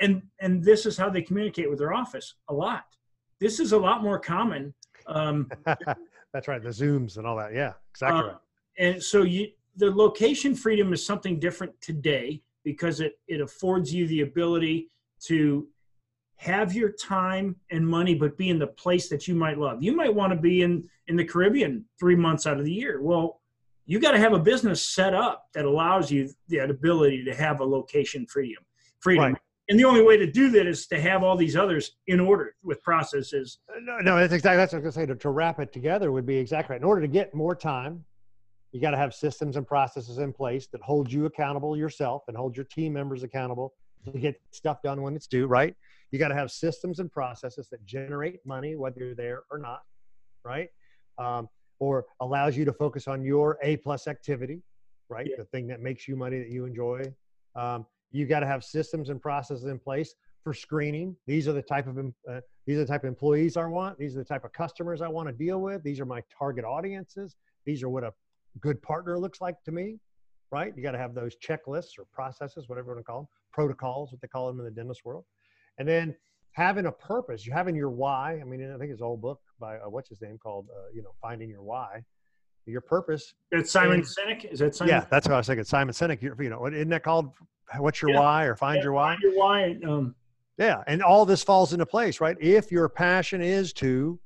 and 0.02 0.22
and 0.42 0.64
this 0.64 0.86
is 0.86 0.98
how 0.98 1.10
they 1.10 1.22
communicate 1.22 1.70
with 1.70 1.80
their 1.80 1.94
office 1.94 2.36
a 2.50 2.54
lot. 2.54 2.84
This 3.40 3.60
is 3.60 3.72
a 3.72 3.78
lot 3.78 4.04
more 4.04 4.20
common. 4.20 4.74
Um, 5.08 5.50
That's 6.34 6.48
right, 6.48 6.62
the 6.62 6.70
Zooms 6.70 7.18
and 7.18 7.26
all 7.26 7.38
that. 7.38 7.54
Yeah, 7.54 7.74
exactly 7.92 8.20
uh, 8.20 8.28
right 8.28 8.38
and 8.78 9.02
so 9.02 9.24
you 9.24 9.48
the 9.76 9.90
location 9.90 10.56
freedom 10.56 10.94
is 10.94 11.06
something 11.06 11.40
different 11.40 11.74
today 11.82 12.42
because 12.64 13.00
it 13.00 13.14
it 13.28 13.42
affords 13.42 13.94
you 13.94 14.08
the 14.08 14.22
ability 14.22 14.90
to 15.26 15.68
have 16.36 16.74
your 16.74 16.92
time 16.92 17.56
and 17.72 17.88
money 17.88 18.16
but 18.16 18.38
be 18.38 18.50
in 18.50 18.60
the 18.60 18.68
place 18.68 19.08
that 19.08 19.28
you 19.28 19.36
might 19.36 19.58
love. 19.58 19.82
You 19.82 19.96
might 19.96 20.14
want 20.14 20.34
to 20.34 20.40
be 20.40 20.62
in 20.62 20.88
in 21.08 21.16
the 21.16 21.26
caribbean 21.26 21.86
three 22.00 22.16
months 22.16 22.46
out 22.46 22.60
of 22.60 22.66
the 22.66 22.74
year. 22.74 23.02
Well 23.02 23.42
you 23.86 24.00
got 24.00 24.12
to 24.12 24.20
have 24.20 24.32
a 24.32 24.40
business 24.40 24.88
set 24.88 25.14
up 25.14 25.48
that 25.54 25.66
allows 25.66 26.10
you 26.10 26.30
that 26.48 26.70
ability 26.70 27.26
to 27.26 27.36
have 27.36 27.60
a 27.60 27.66
location 27.66 28.26
freedom 28.28 28.64
freedom. 29.00 29.34
Right. 29.34 29.38
and 29.70 29.78
the 29.80 29.84
only 29.84 30.02
way 30.02 30.18
to 30.18 30.30
do 30.30 30.50
that 30.52 30.66
is 30.66 30.88
to 30.88 31.02
have 31.02 31.24
all 31.24 31.36
these 31.36 31.58
others 31.58 31.98
in 32.08 32.20
order 32.20 32.56
with 32.64 32.82
processes. 32.84 33.60
No, 33.82 34.00
no 34.00 34.18
that's 34.18 34.34
exactly 34.34 34.58
that's 34.58 34.74
what 34.74 34.82
i 34.82 34.86
was 34.86 34.96
going 34.96 35.08
to 35.08 35.12
say. 35.12 35.14
To, 35.14 35.20
to 35.20 35.30
wrap 35.30 35.60
it 35.60 35.74
together 35.74 36.12
would 36.12 36.26
be 36.26 36.38
exactly 36.38 36.74
right. 36.74 36.82
In 36.82 36.86
order 36.86 37.02
to 37.02 37.08
get 37.08 37.34
more 37.34 37.56
time 37.56 38.06
you 38.74 38.82
got 38.82 38.92
to 38.92 38.98
have 38.98 39.14
systems 39.14 39.56
and 39.56 39.66
processes 39.66 40.18
in 40.18 40.34
place 40.34 40.68
that 40.68 40.82
hold 40.82 41.12
you 41.12 41.26
accountable 41.26 41.78
yourself 41.78 42.24
and 42.28 42.36
hold 42.36 42.58
your 42.58 42.66
team 42.66 42.92
members 42.92 43.22
accountable 43.22 43.74
to 44.12 44.20
get 44.20 44.36
stuff 44.52 44.82
done 44.82 45.02
when 45.02 45.16
it's 45.16 45.28
due, 45.28 45.46
right? 45.46 45.76
You 46.12 46.20
got 46.20 46.30
to 46.30 46.36
have 46.36 46.52
systems 46.52 47.00
and 47.00 47.10
processes 47.12 47.70
that 47.70 47.86
generate 47.86 48.46
money, 48.46 48.76
whether 48.76 49.00
you're 49.00 49.16
there 49.16 49.44
or 49.52 49.60
not, 49.60 49.84
right? 50.44 50.70
Um, 51.20 51.48
or 51.80 52.06
allows 52.20 52.58
you 52.58 52.66
to 52.66 52.74
focus 52.74 53.08
on 53.08 53.24
your 53.24 53.60
A 53.62 53.78
plus 53.78 54.08
activity, 54.08 54.64
right? 55.08 55.28
Yeah. 55.30 55.38
The 55.38 55.46
thing 55.46 55.68
that 55.68 55.80
makes 55.80 56.08
you 56.08 56.16
money 56.16 56.40
that 56.40 56.50
you 56.50 56.66
enjoy. 56.66 57.04
Um, 57.56 57.86
you 58.12 58.26
got 58.26 58.40
to 58.40 58.48
have 58.48 58.64
systems 58.64 59.10
and 59.10 59.22
processes 59.22 59.66
in 59.66 59.78
place 59.78 60.16
for 60.44 60.54
screening. 60.54 61.16
These 61.28 61.48
are 61.48 61.54
the 61.54 61.62
type 61.62 61.88
of 61.88 61.98
uh, 61.98 62.42
these 62.66 62.78
are 62.78 62.82
the 62.82 62.88
type 62.88 63.04
of 63.04 63.08
employees 63.08 63.56
I 63.56 63.66
want. 63.66 63.98
These 64.00 64.16
are 64.16 64.20
the 64.20 64.26
type 64.26 64.46
of 64.46 64.52
customers 64.52 65.02
I 65.02 65.08
want 65.08 65.30
to 65.30 65.34
deal 65.34 65.62
with. 65.62 65.84
These 65.84 66.00
are 66.00 66.06
my 66.06 66.22
target 66.38 66.66
audiences. 66.66 67.36
These 67.66 67.84
are 67.84 67.90
what 67.90 68.04
a 68.04 68.14
good 68.60 68.82
partner 68.82 69.20
looks 69.20 69.42
like 69.42 69.56
to 69.66 69.72
me, 69.72 70.00
right? 70.52 70.74
You 70.76 70.84
got 70.84 70.92
to 70.92 70.98
have 70.98 71.14
those 71.14 71.36
checklists 71.38 71.98
or 71.98 72.06
processes, 72.12 72.70
whatever 72.70 72.92
you 72.92 72.96
want 72.96 73.06
to 73.06 73.12
call 73.12 73.20
them, 73.22 73.28
protocols, 73.52 74.12
what 74.12 74.22
they 74.22 74.28
call 74.28 74.48
them 74.48 74.60
in 74.60 74.66
the 74.66 74.72
dentist 74.72 75.02
world. 75.06 75.26
And 75.78 75.88
then 75.88 76.16
having 76.52 76.86
a 76.86 76.92
purpose, 76.92 77.46
you 77.46 77.54
having 77.54 77.76
your 77.76 77.90
why. 77.90 78.40
I 78.40 78.44
mean, 78.44 78.72
I 78.74 78.78
think 78.78 78.92
it's 78.92 79.02
an 79.02 79.08
old 79.08 79.22
book 79.22 79.40
by 79.60 79.78
uh, 79.78 79.90
what's 79.90 80.10
his 80.10 80.22
name 80.22 80.38
called, 80.38 80.68
uh, 80.76 80.90
you 80.94 81.02
know, 81.02 81.12
Finding 81.22 81.50
Your 81.50 81.64
Why. 81.64 82.04
Your 82.66 82.82
purpose. 82.82 83.34
It's 83.52 83.72
Simon 83.72 83.96
and, 83.96 84.04
Sinek. 84.06 84.50
Is 84.50 84.60
that 84.60 84.74
Simon? 84.74 84.94
Yeah, 84.94 85.06
that's 85.12 85.28
what 85.28 85.34
I 85.34 85.38
was 85.38 85.48
thinking. 85.48 85.66
Simon 85.66 85.94
Sinek. 85.94 86.22
You, 86.22 86.34
you 86.40 86.50
know, 86.50 86.66
isn't 86.66 86.88
that 86.90 87.04
called 87.04 87.34
What's 87.78 88.02
Your 88.02 88.12
yeah. 88.12 88.20
Why 88.20 88.46
or 88.46 88.56
Find 88.56 88.78
yeah, 88.78 88.84
Your 88.84 88.94
Why? 88.94 89.14
Find 89.14 89.22
Your 89.22 89.38
Why. 89.38 89.78
Um, 89.86 90.16
yeah, 90.58 90.84
and 90.88 91.02
all 91.04 91.26
this 91.26 91.44
falls 91.44 91.74
into 91.74 91.86
place, 91.86 92.22
right? 92.22 92.38
If 92.40 92.72
your 92.72 92.88
passion 92.88 93.42
is 93.42 93.74
to, 93.74 94.18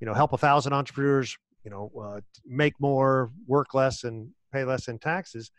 you 0.00 0.06
know, 0.06 0.14
help 0.14 0.32
a 0.32 0.38
thousand 0.38 0.72
entrepreneurs 0.72 1.36
you 1.64 1.70
know 1.70 1.90
uh, 2.00 2.20
make 2.46 2.78
more 2.80 3.30
work 3.46 3.74
less 3.74 4.04
and 4.04 4.28
pay 4.52 4.64
less 4.64 4.88
in 4.88 4.98
taxes 4.98 5.50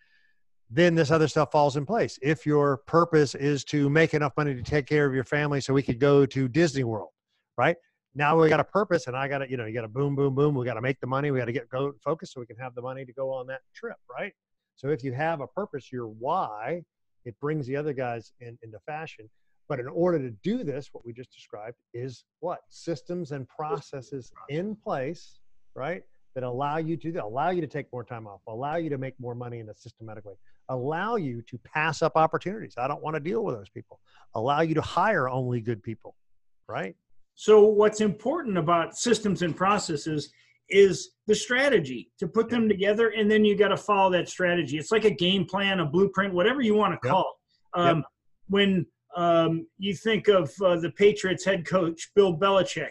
then 0.72 0.96
this 0.96 1.12
other 1.12 1.28
stuff 1.28 1.52
falls 1.52 1.78
in 1.78 1.86
place 1.86 2.18
if 2.22 2.46
your 2.46 2.78
purpose 2.88 3.36
is 3.36 3.64
to 3.64 3.90
make 3.90 4.14
enough 4.14 4.34
money 4.38 4.56
to 4.56 4.64
take 4.64 4.88
care 4.88 5.06
of 5.06 5.14
your 5.14 5.24
family 5.24 5.62
so 5.62 5.74
we 5.74 5.84
could 5.84 6.00
go 6.00 6.26
to 6.26 6.48
disney 6.48 6.84
world 6.84 7.10
right 7.58 7.78
now 8.16 8.40
we 8.40 8.48
got 8.48 8.62
a 8.62 8.66
purpose 8.66 9.08
and 9.08 9.16
I 9.16 9.28
got 9.28 9.40
to, 9.40 9.50
you 9.50 9.58
know, 9.58 9.66
you 9.66 9.74
got 9.74 9.82
to 9.82 9.90
boom, 9.90 10.16
boom, 10.16 10.34
boom. 10.34 10.56
We 10.56 10.66
got 10.66 10.76
to 10.76 10.82
make 10.82 11.00
the 11.02 11.08
money. 11.08 11.32
We 11.32 11.40
got 11.40 11.46
to 11.46 11.52
get 11.52 11.70
go 11.70 11.92
focus 12.02 12.32
so 12.32 12.40
we 12.40 12.46
can 12.46 12.56
have 12.56 12.74
the 12.74 12.82
money 12.82 13.04
to 13.06 13.12
go 13.12 13.32
on 13.32 13.46
that 13.48 13.60
trip. 13.76 13.98
Right. 14.10 14.34
So 14.78 14.88
if 14.88 15.04
you 15.04 15.12
have 15.12 15.42
a 15.42 15.48
purpose, 15.48 15.92
your 15.92 16.08
why, 16.08 16.82
it 17.26 17.38
brings 17.42 17.68
the 17.68 17.76
other 17.76 17.94
guys 17.94 18.32
in, 18.40 18.58
into 18.64 18.80
fashion. 18.86 19.30
But 19.68 19.80
in 19.80 19.88
order 19.88 20.20
to 20.20 20.30
do 20.44 20.64
this, 20.64 20.90
what 20.92 21.06
we 21.06 21.12
just 21.12 21.34
described 21.34 21.76
is 21.94 22.24
what 22.40 22.60
systems 22.70 23.32
and 23.32 23.48
processes 23.50 24.32
in 24.48 24.76
place, 24.76 25.40
right? 25.76 26.04
That 26.34 26.44
allow 26.44 26.78
you 26.78 26.98
to 26.98 27.24
allow 27.24 27.50
you 27.50 27.62
to 27.62 27.68
take 27.68 27.92
more 27.94 28.04
time 28.04 28.28
off, 28.28 28.42
allow 28.48 28.76
you 28.76 28.90
to 28.90 28.98
make 28.98 29.14
more 29.20 29.36
money 29.36 29.60
in 29.60 29.70
a 29.70 29.76
systematic 29.76 30.26
way, 30.26 30.34
allow 30.70 31.16
you 31.16 31.42
to 31.44 31.58
pass 31.60 32.02
up 32.02 32.14
opportunities. 32.16 32.74
I 32.78 32.88
don't 32.88 33.02
want 33.02 33.16
to 33.16 33.22
deal 33.22 33.44
with 33.44 33.56
those 33.56 33.70
people. 33.70 34.00
Allow 34.34 34.62
you 34.62 34.76
to 34.76 34.82
hire 34.82 35.30
only 35.30 35.62
good 35.62 35.82
people, 35.82 36.16
right? 36.68 36.96
So 37.36 37.66
what's 37.66 38.02
important 38.02 38.58
about 38.58 38.98
systems 38.98 39.44
and 39.44 39.56
processes 39.56 40.32
is 40.70 41.12
the 41.28 41.36
strategy 41.36 42.12
to 42.20 42.28
put 42.28 42.50
them 42.50 42.68
together 42.68 43.10
and 43.10 43.30
then 43.30 43.46
you 43.46 43.56
got 43.56 43.68
to 43.68 43.78
follow 43.78 44.12
that 44.12 44.28
strategy 44.28 44.78
it's 44.78 44.92
like 44.92 45.06
a 45.06 45.12
game 45.12 45.46
plan 45.46 45.80
a 45.80 45.86
blueprint 45.86 46.34
whatever 46.34 46.62
you 46.62 46.74
want 46.74 46.92
to 46.92 47.08
call 47.08 47.38
yep. 47.76 47.86
it 47.86 47.88
um, 47.88 47.98
yep. 47.98 48.06
when 48.48 48.86
um, 49.16 49.68
you 49.78 49.94
think 49.94 50.28
of 50.28 50.52
uh, 50.64 50.76
the 50.78 50.90
patriots 50.92 51.46
head 51.46 51.68
coach 51.68 52.10
bill 52.16 52.36
belichick 52.36 52.90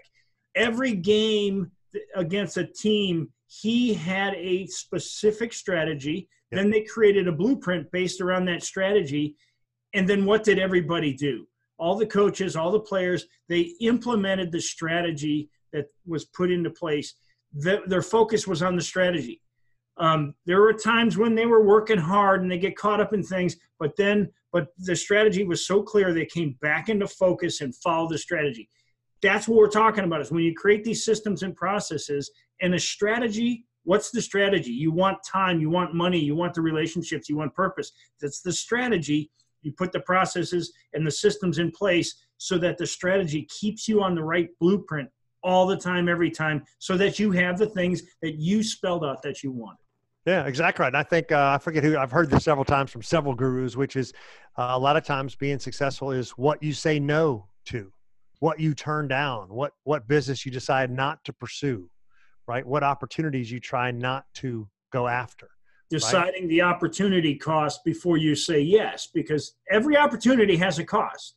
every 0.54 0.94
game 0.94 1.70
against 2.14 2.56
a 2.56 2.66
team 2.66 3.28
he 3.46 3.94
had 3.94 4.34
a 4.34 4.66
specific 4.66 5.52
strategy 5.52 6.28
yep. 6.50 6.60
then 6.60 6.70
they 6.70 6.82
created 6.82 7.28
a 7.28 7.32
blueprint 7.32 7.90
based 7.92 8.20
around 8.20 8.44
that 8.44 8.62
strategy 8.62 9.36
and 9.94 10.08
then 10.08 10.24
what 10.24 10.44
did 10.44 10.58
everybody 10.58 11.12
do 11.12 11.46
all 11.78 11.96
the 11.96 12.06
coaches 12.06 12.56
all 12.56 12.70
the 12.70 12.80
players 12.80 13.26
they 13.48 13.72
implemented 13.80 14.50
the 14.50 14.60
strategy 14.60 15.48
that 15.72 15.86
was 16.06 16.24
put 16.26 16.50
into 16.50 16.70
place 16.70 17.14
the, 17.54 17.82
their 17.86 18.02
focus 18.02 18.46
was 18.46 18.62
on 18.62 18.76
the 18.76 18.82
strategy. 18.82 19.40
Um, 19.96 20.34
there 20.44 20.60
were 20.60 20.72
times 20.72 21.16
when 21.16 21.34
they 21.34 21.46
were 21.46 21.64
working 21.64 21.98
hard 21.98 22.42
and 22.42 22.50
they 22.50 22.58
get 22.58 22.76
caught 22.76 23.00
up 23.00 23.14
in 23.14 23.22
things, 23.22 23.56
but 23.78 23.94
then, 23.96 24.28
but 24.52 24.68
the 24.78 24.96
strategy 24.96 25.44
was 25.44 25.66
so 25.66 25.82
clear 25.82 26.12
they 26.12 26.26
came 26.26 26.56
back 26.60 26.88
into 26.88 27.06
focus 27.06 27.60
and 27.60 27.74
followed 27.76 28.10
the 28.10 28.18
strategy. 28.18 28.68
That's 29.24 29.48
what 29.48 29.56
we're 29.56 29.68
talking 29.68 30.04
about 30.04 30.20
is 30.20 30.30
when 30.30 30.42
you 30.42 30.54
create 30.54 30.84
these 30.84 31.02
systems 31.02 31.42
and 31.42 31.56
processes 31.56 32.30
and 32.60 32.74
a 32.74 32.78
strategy. 32.78 33.64
What's 33.84 34.10
the 34.10 34.20
strategy? 34.20 34.70
You 34.70 34.92
want 34.92 35.18
time, 35.24 35.60
you 35.60 35.70
want 35.70 35.94
money, 35.94 36.18
you 36.18 36.34
want 36.34 36.52
the 36.52 36.60
relationships, 36.60 37.28
you 37.30 37.36
want 37.38 37.54
purpose. 37.54 37.92
That's 38.20 38.42
the 38.42 38.52
strategy. 38.52 39.30
You 39.62 39.72
put 39.72 39.92
the 39.92 40.00
processes 40.00 40.74
and 40.92 41.06
the 41.06 41.10
systems 41.10 41.58
in 41.58 41.70
place 41.70 42.14
so 42.36 42.58
that 42.58 42.76
the 42.76 42.86
strategy 42.86 43.48
keeps 43.50 43.88
you 43.88 44.02
on 44.02 44.14
the 44.14 44.22
right 44.22 44.50
blueprint 44.60 45.08
all 45.42 45.66
the 45.66 45.76
time, 45.76 46.06
every 46.06 46.30
time, 46.30 46.62
so 46.78 46.96
that 46.98 47.18
you 47.18 47.30
have 47.30 47.58
the 47.58 47.66
things 47.66 48.02
that 48.20 48.34
you 48.34 48.62
spelled 48.62 49.06
out 49.06 49.22
that 49.22 49.42
you 49.42 49.52
want. 49.52 49.78
Yeah, 50.26 50.46
exactly 50.46 50.82
right. 50.82 50.88
And 50.88 50.96
I 50.98 51.02
think 51.02 51.32
uh, 51.32 51.52
I 51.54 51.58
forget 51.58 51.82
who 51.82 51.96
I've 51.96 52.10
heard 52.10 52.30
this 52.30 52.44
several 52.44 52.64
times 52.64 52.90
from 52.90 53.02
several 53.02 53.34
gurus, 53.34 53.74
which 53.74 53.96
is 53.96 54.12
uh, 54.58 54.68
a 54.70 54.78
lot 54.78 54.96
of 54.98 55.04
times 55.04 55.34
being 55.34 55.58
successful 55.58 56.10
is 56.10 56.30
what 56.32 56.62
you 56.62 56.74
say 56.74 56.98
no 56.98 57.46
to, 57.66 57.90
what 58.40 58.60
you 58.60 58.74
turn 58.74 59.08
down, 59.08 59.48
what 59.48 59.72
what 59.84 60.06
business 60.08 60.44
you 60.44 60.52
decide 60.52 60.90
not 60.90 61.24
to 61.24 61.32
pursue, 61.32 61.88
right? 62.46 62.66
What 62.66 62.82
opportunities 62.82 63.50
you 63.50 63.60
try 63.60 63.90
not 63.90 64.26
to 64.34 64.68
go 64.94 65.08
after. 65.08 65.50
Deciding 65.90 66.44
right? 66.44 66.48
the 66.48 66.62
opportunity 66.62 67.34
cost 67.36 67.84
before 67.84 68.16
you 68.16 68.34
say 68.34 68.60
yes, 68.60 69.08
because 69.12 69.56
every 69.70 69.96
opportunity 69.96 70.56
has 70.56 70.78
a 70.78 70.84
cost. 70.84 71.36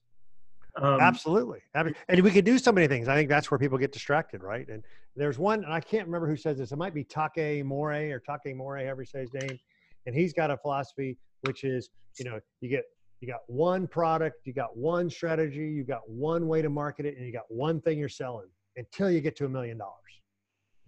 Um, 0.82 1.00
Absolutely. 1.02 1.60
And 1.74 2.22
we 2.22 2.32
can 2.32 2.46
do 2.46 2.60
so 2.60 2.72
many 2.72 2.88
things. 2.88 3.08
I 3.08 3.16
think 3.16 3.30
that's 3.30 3.50
where 3.50 3.58
people 3.58 3.80
get 3.80 3.92
distracted, 3.92 4.44
right? 4.44 4.68
And 4.70 4.84
there's 5.16 5.40
one, 5.40 5.64
and 5.64 5.74
I 5.74 5.80
can't 5.80 6.06
remember 6.06 6.28
who 6.28 6.38
says 6.38 6.60
this. 6.60 6.72
It 6.72 6.78
might 6.78 6.94
be 6.94 7.04
Taki 7.04 7.64
Moore 7.64 7.94
or 7.94 8.20
Taki 8.20 8.54
Moore, 8.54 8.78
however 8.78 9.02
you 9.02 9.08
say 9.08 9.22
his 9.22 9.34
name. 9.34 9.60
And 10.06 10.16
he's 10.16 10.34
got 10.34 10.52
a 10.52 10.58
philosophy, 10.58 11.18
which 11.42 11.64
is, 11.64 11.90
you 12.20 12.26
know, 12.26 12.40
you 12.62 12.70
get, 12.70 12.84
you 13.20 13.28
got 13.28 13.42
one 13.48 13.88
product, 13.88 14.46
you 14.46 14.54
got 14.54 14.78
one 14.78 15.10
strategy, 15.10 15.70
you 15.70 15.84
got 15.84 16.08
one 16.08 16.48
way 16.48 16.62
to 16.62 16.70
market 16.70 17.06
it, 17.06 17.18
and 17.18 17.26
you 17.26 17.34
got 17.34 17.50
one 17.50 17.82
thing 17.82 17.98
you're 17.98 18.10
selling 18.10 18.48
until 18.76 19.10
you 19.10 19.22
get 19.22 19.36
to 19.38 19.46
a 19.46 19.50
million 19.50 19.78
dollars. 19.78 19.94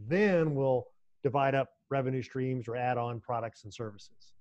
Then 0.07 0.53
we'll 0.55 0.85
divide 1.23 1.55
up 1.55 1.69
revenue 1.89 2.21
streams 2.21 2.67
or 2.67 2.75
add 2.75 2.97
on 2.97 3.19
products 3.19 3.63
and 3.63 3.73
services. 3.73 4.33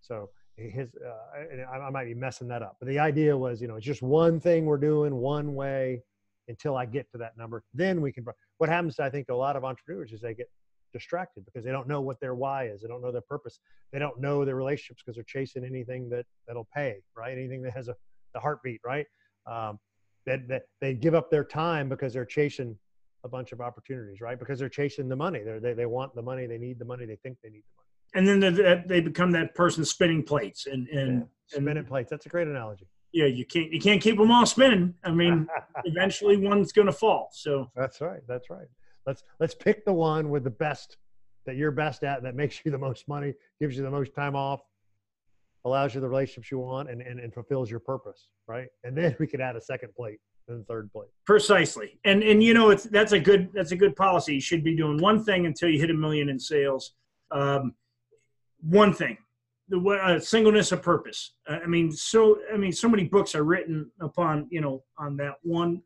So 0.00 0.30
his 0.56 0.94
uh, 1.04 1.66
I, 1.72 1.78
I 1.78 1.90
might 1.90 2.04
be 2.04 2.14
messing 2.14 2.48
that 2.48 2.62
up 2.62 2.76
but 2.78 2.88
the 2.88 2.98
idea 2.98 3.36
was 3.36 3.60
you 3.60 3.68
know 3.68 3.76
it's 3.76 3.86
just 3.86 4.02
one 4.02 4.38
thing 4.38 4.64
we're 4.66 4.76
doing 4.76 5.16
one 5.16 5.54
way 5.54 6.02
until 6.48 6.76
i 6.76 6.86
get 6.86 7.10
to 7.10 7.18
that 7.18 7.36
number 7.36 7.64
then 7.74 8.00
we 8.00 8.12
can 8.12 8.24
what 8.58 8.70
happens 8.70 9.00
i 9.00 9.10
think 9.10 9.28
a 9.30 9.34
lot 9.34 9.56
of 9.56 9.64
entrepreneurs 9.64 10.12
is 10.12 10.20
they 10.20 10.34
get 10.34 10.48
distracted 10.94 11.44
because 11.44 11.64
they 11.64 11.70
don't 11.70 11.86
know 11.86 12.00
what 12.00 12.18
their 12.20 12.34
why 12.34 12.68
is 12.68 12.80
they 12.80 12.88
don't 12.88 13.02
know 13.02 13.12
their 13.12 13.20
purpose 13.20 13.58
they 13.92 13.98
don't 13.98 14.18
know 14.18 14.44
their 14.44 14.56
relationships 14.56 15.02
because 15.04 15.16
they're 15.16 15.24
chasing 15.24 15.64
anything 15.64 16.08
that 16.08 16.24
that'll 16.46 16.68
pay 16.74 16.96
right 17.14 17.36
anything 17.36 17.60
that 17.60 17.74
has 17.74 17.88
a 17.88 17.96
the 18.32 18.40
heartbeat 18.40 18.80
right 18.84 19.06
um, 19.46 19.78
that, 20.24 20.48
that 20.48 20.62
they 20.80 20.94
give 20.94 21.14
up 21.14 21.30
their 21.30 21.44
time 21.44 21.88
because 21.88 22.14
they're 22.14 22.24
chasing 22.24 22.76
a 23.24 23.28
bunch 23.28 23.52
of 23.52 23.60
opportunities 23.60 24.22
right 24.22 24.38
because 24.38 24.58
they're 24.58 24.68
chasing 24.70 25.08
the 25.08 25.16
money 25.16 25.42
they're, 25.44 25.60
they, 25.60 25.74
they 25.74 25.86
want 25.86 26.14
the 26.14 26.22
money 26.22 26.46
they 26.46 26.58
need 26.58 26.78
the 26.78 26.84
money 26.84 27.04
they 27.04 27.16
think 27.16 27.36
they 27.42 27.50
need 27.50 27.62
the 27.62 27.76
money 27.76 27.84
and 28.14 28.26
then 28.26 28.40
the, 28.40 28.82
they 28.86 29.00
become 29.00 29.32
that 29.32 29.54
person 29.54 29.84
spinning 29.84 30.22
plates 30.22 30.66
and 30.66 30.88
and 30.88 31.20
yeah, 31.20 31.24
spinning 31.48 31.78
and, 31.78 31.86
plates. 31.86 32.10
That's 32.10 32.26
a 32.26 32.28
great 32.28 32.46
analogy. 32.48 32.86
Yeah, 33.12 33.26
you 33.26 33.44
can't 33.44 33.72
you 33.72 33.80
can't 33.80 34.00
keep 34.00 34.16
them 34.16 34.30
all 34.30 34.46
spinning. 34.46 34.94
I 35.04 35.10
mean, 35.10 35.46
eventually 35.84 36.36
one's 36.36 36.72
going 36.72 36.86
to 36.86 36.92
fall. 36.92 37.30
So 37.32 37.70
that's 37.76 38.00
right. 38.00 38.20
That's 38.26 38.50
right. 38.50 38.66
Let's 39.06 39.22
let's 39.40 39.54
pick 39.54 39.84
the 39.84 39.92
one 39.92 40.30
with 40.30 40.44
the 40.44 40.50
best 40.50 40.96
that 41.46 41.56
you're 41.56 41.70
best 41.70 42.04
at 42.04 42.22
that 42.22 42.34
makes 42.34 42.60
you 42.64 42.70
the 42.70 42.78
most 42.78 43.06
money, 43.08 43.34
gives 43.60 43.76
you 43.76 43.82
the 43.82 43.90
most 43.90 44.14
time 44.14 44.34
off, 44.34 44.60
allows 45.64 45.94
you 45.94 46.00
the 46.00 46.08
relationships 46.08 46.50
you 46.50 46.58
want, 46.58 46.90
and 46.90 47.02
and, 47.02 47.20
and 47.20 47.32
fulfills 47.32 47.70
your 47.70 47.80
purpose. 47.80 48.28
Right, 48.46 48.68
and 48.82 48.96
then 48.96 49.16
we 49.18 49.26
can 49.26 49.40
add 49.40 49.56
a 49.56 49.60
second 49.60 49.94
plate 49.94 50.18
and 50.48 50.66
third 50.66 50.90
plate. 50.92 51.08
Precisely, 51.26 51.98
and 52.04 52.22
and 52.22 52.42
you 52.42 52.54
know 52.54 52.70
it's 52.70 52.84
that's 52.84 53.12
a 53.12 53.20
good 53.20 53.50
that's 53.52 53.72
a 53.72 53.76
good 53.76 53.96
policy. 53.96 54.34
You 54.34 54.40
should 54.40 54.64
be 54.64 54.76
doing 54.76 54.98
one 54.98 55.22
thing 55.22 55.46
until 55.46 55.68
you 55.68 55.78
hit 55.78 55.90
a 55.90 55.94
million 55.94 56.28
in 56.28 56.38
sales. 56.38 56.94
Um, 57.30 57.74
one 58.60 58.92
thing 58.92 59.18
the 59.68 59.78
uh, 59.78 60.18
singleness 60.18 60.72
of 60.72 60.82
purpose 60.82 61.32
i 61.48 61.66
mean 61.66 61.90
so 61.90 62.38
i 62.52 62.56
mean 62.56 62.72
so 62.72 62.88
many 62.88 63.04
books 63.04 63.34
are 63.34 63.44
written 63.44 63.90
upon 64.00 64.46
you 64.50 64.60
know 64.60 64.82
on 64.98 65.16
that 65.16 65.34
one 65.42 65.80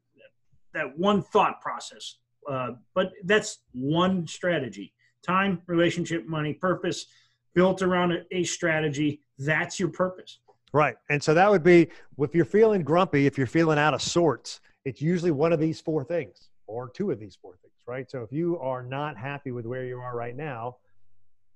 that 0.74 0.96
one 0.96 1.22
thought 1.22 1.60
process 1.60 2.16
uh, 2.50 2.70
but 2.94 3.12
that's 3.24 3.58
one 3.72 4.26
strategy. 4.26 4.92
Time 5.22 5.62
relationship 5.66 6.26
money 6.26 6.54
purpose 6.54 7.06
built 7.54 7.82
around 7.82 8.12
a, 8.12 8.24
a 8.30 8.44
strategy. 8.44 9.20
That's 9.38 9.80
your 9.80 9.88
purpose. 9.88 10.40
Right. 10.72 10.96
And 11.10 11.22
so 11.22 11.34
that 11.34 11.50
would 11.50 11.62
be 11.62 11.88
if 12.18 12.34
you're 12.34 12.44
feeling 12.44 12.82
grumpy 12.82 13.26
if 13.26 13.38
you're 13.38 13.46
feeling 13.46 13.78
out 13.78 13.94
of 13.94 14.02
sorts 14.02 14.60
it's 14.84 15.00
usually 15.00 15.30
one 15.30 15.52
of 15.52 15.60
these 15.60 15.80
four 15.80 16.04
things 16.04 16.50
or 16.66 16.90
two 16.90 17.10
of 17.10 17.18
these 17.18 17.36
four 17.40 17.56
things 17.56 17.72
right? 17.86 18.10
So 18.10 18.22
if 18.22 18.30
you 18.30 18.58
are 18.58 18.82
not 18.82 19.16
happy 19.16 19.50
with 19.50 19.64
where 19.64 19.84
you 19.84 19.98
are 19.98 20.14
right 20.14 20.36
now 20.36 20.76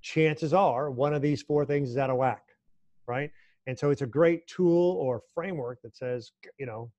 chances 0.01 0.53
are 0.53 0.91
one 0.91 1.15
of 1.15 1.23
these 1.23 1.43
four 1.43 1.65
things 1.65 1.91
is 1.91 1.97
out 1.97 2.11
of 2.11 2.17
whack, 2.17 2.43
right? 3.07 3.31
And 3.67 3.79
so 3.79 3.91
it's 3.91 4.03
a 4.03 4.07
great 4.07 4.47
tool 4.47 4.97
or 4.97 5.23
framework 5.35 5.81
that 5.83 5.97
says, 5.97 6.33
you 6.59 6.67
know, 6.67 6.91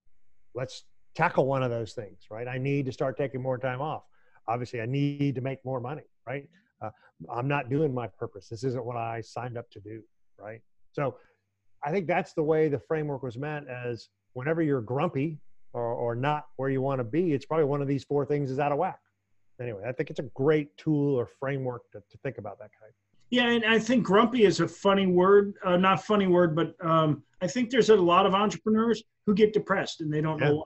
let's 0.55 0.85
tackle 1.15 1.45
one 1.45 1.63
of 1.63 1.69
those 1.69 1.93
things, 1.93 2.23
right? 2.29 2.47
I 2.47 2.57
need 2.57 2.85
to 2.85 2.91
start 2.91 3.17
taking 3.17 3.41
more 3.41 3.57
time 3.57 3.81
off. 3.81 4.03
Obviously, 4.47 4.81
I 4.81 4.85
need 4.85 5.35
to 5.35 5.41
make 5.41 5.63
more 5.63 5.79
money, 5.79 6.03
right? 6.27 6.47
Uh, 6.81 6.89
I'm 7.31 7.47
not 7.47 7.69
doing 7.69 7.93
my 7.93 8.07
purpose. 8.07 8.49
This 8.49 8.63
isn't 8.63 8.83
what 8.83 8.97
I 8.97 9.21
signed 9.21 9.57
up 9.57 9.69
to 9.71 9.79
do, 9.79 10.01
right? 10.37 10.61
So 10.91 11.15
I 11.83 11.91
think 11.91 12.07
that's 12.07 12.33
the 12.33 12.43
way 12.43 12.67
the 12.67 12.79
framework 12.79 13.23
was 13.23 13.37
meant 13.37 13.67
as 13.69 14.09
whenever 14.33 14.61
you're 14.61 14.81
grumpy 14.81 15.39
or, 15.71 15.93
or 15.93 16.15
not 16.15 16.45
where 16.57 16.69
you 16.69 16.81
want 16.81 16.99
to 16.99 17.03
be, 17.03 17.33
it's 17.33 17.45
probably 17.45 17.65
one 17.65 17.81
of 17.81 17.87
these 17.87 18.03
four 18.03 18.25
things 18.25 18.51
is 18.51 18.59
out 18.59 18.71
of 18.71 18.77
whack 18.77 18.99
anyway, 19.59 19.83
I 19.87 19.91
think 19.91 20.09
it's 20.09 20.19
a 20.19 20.29
great 20.33 20.75
tool 20.77 21.15
or 21.15 21.25
framework 21.25 21.89
to, 21.91 21.99
to 21.99 22.17
think 22.19 22.37
about 22.37 22.59
that 22.59 22.69
kind. 22.79 22.91
Yeah, 23.29 23.49
and 23.49 23.65
I 23.65 23.79
think 23.79 24.03
grumpy 24.03 24.45
is 24.45 24.59
a 24.59 24.67
funny 24.67 25.07
word, 25.07 25.55
uh, 25.65 25.77
not 25.77 26.03
funny 26.03 26.27
word, 26.27 26.55
but 26.55 26.75
um, 26.85 27.23
I 27.41 27.47
think 27.47 27.71
there's 27.71 27.89
a 27.89 27.95
lot 27.95 28.25
of 28.25 28.35
entrepreneurs 28.35 29.03
who 29.25 29.33
get 29.33 29.53
depressed 29.53 30.01
and 30.01 30.13
they 30.13 30.21
don't 30.21 30.39
yeah. 30.39 30.49
know 30.49 30.55
why. 30.57 30.63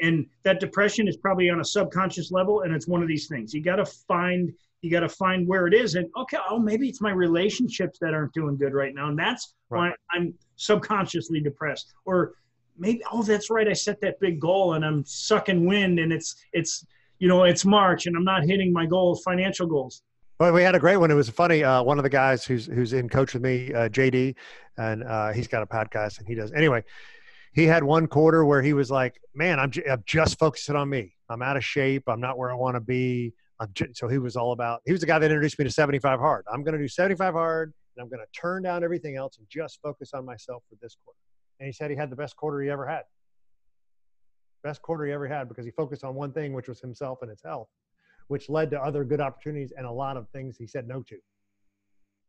And 0.00 0.26
that 0.44 0.60
depression 0.60 1.08
is 1.08 1.16
probably 1.16 1.50
on 1.50 1.60
a 1.60 1.64
subconscious 1.64 2.30
level, 2.30 2.62
and 2.62 2.74
it's 2.74 2.86
one 2.86 3.02
of 3.02 3.08
these 3.08 3.26
things. 3.26 3.52
You 3.52 3.62
got 3.62 3.76
to 3.76 3.86
find 3.86 4.52
you 4.80 4.92
got 4.92 5.00
to 5.00 5.08
find 5.08 5.48
where 5.48 5.66
it 5.66 5.74
is, 5.74 5.96
and 5.96 6.08
okay, 6.16 6.38
oh, 6.48 6.58
maybe 6.58 6.88
it's 6.88 7.00
my 7.00 7.10
relationships 7.10 7.98
that 8.00 8.14
aren't 8.14 8.32
doing 8.32 8.56
good 8.56 8.74
right 8.74 8.94
now, 8.94 9.08
and 9.08 9.18
that's 9.18 9.54
right. 9.70 9.88
why 9.90 10.16
I'm 10.16 10.32
subconsciously 10.54 11.40
depressed. 11.40 11.92
Or 12.04 12.34
maybe, 12.78 13.02
oh, 13.10 13.24
that's 13.24 13.50
right, 13.50 13.66
I 13.66 13.72
set 13.72 14.00
that 14.02 14.20
big 14.20 14.40
goal 14.40 14.74
and 14.74 14.84
I'm 14.84 15.04
sucking 15.04 15.66
wind, 15.66 15.98
and 15.98 16.12
it's 16.12 16.36
it's 16.52 16.86
you 17.18 17.28
know, 17.28 17.44
it's 17.44 17.64
March 17.64 18.06
and 18.06 18.16
I'm 18.16 18.24
not 18.24 18.44
hitting 18.44 18.72
my 18.72 18.86
goals, 18.86 19.22
financial 19.22 19.66
goals. 19.66 20.02
Well, 20.38 20.52
we 20.52 20.62
had 20.62 20.76
a 20.76 20.78
great 20.78 20.98
one. 20.98 21.10
It 21.10 21.14
was 21.14 21.28
funny. 21.28 21.64
Uh, 21.64 21.82
one 21.82 21.98
of 21.98 22.04
the 22.04 22.10
guys 22.10 22.44
who's 22.44 22.66
who's 22.66 22.92
in 22.92 23.08
coach 23.08 23.34
with 23.34 23.42
me, 23.42 23.72
uh, 23.74 23.88
JD, 23.88 24.36
and 24.76 25.02
uh, 25.02 25.32
he's 25.32 25.48
got 25.48 25.62
a 25.62 25.66
podcast 25.66 26.18
and 26.18 26.28
he 26.28 26.34
does 26.34 26.52
anyway. 26.52 26.84
He 27.58 27.64
had 27.66 27.82
one 27.82 28.06
quarter 28.06 28.44
where 28.44 28.62
he 28.62 28.72
was 28.72 28.88
like, 28.90 29.20
"Man, 29.34 29.58
I'm, 29.58 29.70
j- 29.72 29.84
I'm 29.90 30.04
just 30.06 30.38
focusing 30.38 30.76
on 30.76 30.88
me. 30.88 31.14
I'm 31.28 31.42
out 31.42 31.56
of 31.56 31.64
shape. 31.64 32.04
I'm 32.06 32.20
not 32.20 32.38
where 32.38 32.50
I 32.50 32.54
want 32.54 32.76
to 32.76 32.80
be." 32.80 33.34
J-. 33.72 33.88
so 33.94 34.06
he 34.06 34.18
was 34.18 34.36
all 34.36 34.52
about. 34.52 34.80
He 34.86 34.92
was 34.92 35.00
the 35.00 35.08
guy 35.08 35.18
that 35.18 35.26
introduced 35.26 35.58
me 35.58 35.64
to 35.64 35.70
75 35.70 36.20
hard. 36.20 36.44
I'm 36.52 36.62
going 36.62 36.74
to 36.74 36.78
do 36.78 36.86
75 36.86 37.34
hard, 37.34 37.74
and 37.96 38.02
I'm 38.02 38.08
going 38.08 38.20
to 38.20 38.40
turn 38.40 38.62
down 38.62 38.84
everything 38.84 39.16
else 39.16 39.38
and 39.38 39.46
just 39.50 39.80
focus 39.82 40.10
on 40.14 40.24
myself 40.24 40.62
for 40.68 40.76
this 40.80 40.96
quarter. 41.04 41.18
And 41.58 41.66
he 41.66 41.72
said 41.72 41.90
he 41.90 41.96
had 41.96 42.10
the 42.10 42.16
best 42.16 42.36
quarter 42.36 42.60
he 42.62 42.70
ever 42.70 42.86
had. 42.86 43.02
Best 44.62 44.80
quarter 44.80 45.06
he 45.06 45.12
ever 45.12 45.26
had 45.26 45.48
because 45.48 45.64
he 45.64 45.72
focused 45.72 46.04
on 46.04 46.14
one 46.14 46.32
thing, 46.32 46.52
which 46.52 46.68
was 46.68 46.80
himself 46.80 47.18
and 47.22 47.30
his 47.30 47.42
health, 47.44 47.68
which 48.28 48.48
led 48.48 48.70
to 48.70 48.80
other 48.80 49.02
good 49.02 49.20
opportunities 49.20 49.72
and 49.76 49.84
a 49.84 49.90
lot 49.90 50.16
of 50.16 50.28
things 50.30 50.56
he 50.56 50.66
said 50.68 50.86
no 50.86 51.02
to 51.02 51.16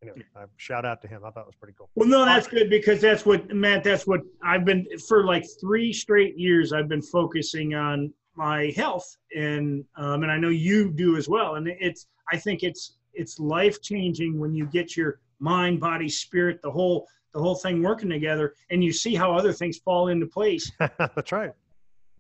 anyway, 0.01 0.23
I 0.35 0.45
shout 0.57 0.85
out 0.85 1.01
to 1.01 1.07
him. 1.07 1.23
I 1.25 1.31
thought 1.31 1.41
it 1.41 1.47
was 1.47 1.55
pretty 1.55 1.75
cool. 1.77 1.89
Well, 1.95 2.07
no, 2.07 2.25
that's 2.25 2.47
good 2.47 2.69
because 2.69 3.01
that's 3.01 3.25
what 3.25 3.53
Matt. 3.53 3.83
That's 3.83 4.07
what 4.07 4.21
I've 4.43 4.65
been 4.65 4.85
for 5.07 5.25
like 5.25 5.45
three 5.59 5.93
straight 5.93 6.37
years. 6.37 6.73
I've 6.73 6.87
been 6.87 7.01
focusing 7.01 7.75
on 7.75 8.13
my 8.35 8.73
health, 8.75 9.17
and 9.35 9.83
um, 9.97 10.23
and 10.23 10.31
I 10.31 10.37
know 10.37 10.49
you 10.49 10.91
do 10.91 11.17
as 11.17 11.27
well. 11.27 11.55
And 11.55 11.67
it's 11.67 12.07
I 12.31 12.37
think 12.37 12.63
it's 12.63 12.97
it's 13.13 13.39
life 13.39 13.81
changing 13.81 14.39
when 14.39 14.53
you 14.53 14.65
get 14.65 14.95
your 14.95 15.19
mind, 15.39 15.79
body, 15.79 16.09
spirit, 16.09 16.61
the 16.61 16.71
whole 16.71 17.07
the 17.33 17.39
whole 17.39 17.55
thing 17.55 17.83
working 17.83 18.09
together, 18.09 18.55
and 18.71 18.83
you 18.83 18.91
see 18.91 19.15
how 19.15 19.33
other 19.33 19.53
things 19.53 19.77
fall 19.77 20.07
into 20.07 20.25
place. 20.25 20.71
that's 20.79 21.31
right. 21.31 21.51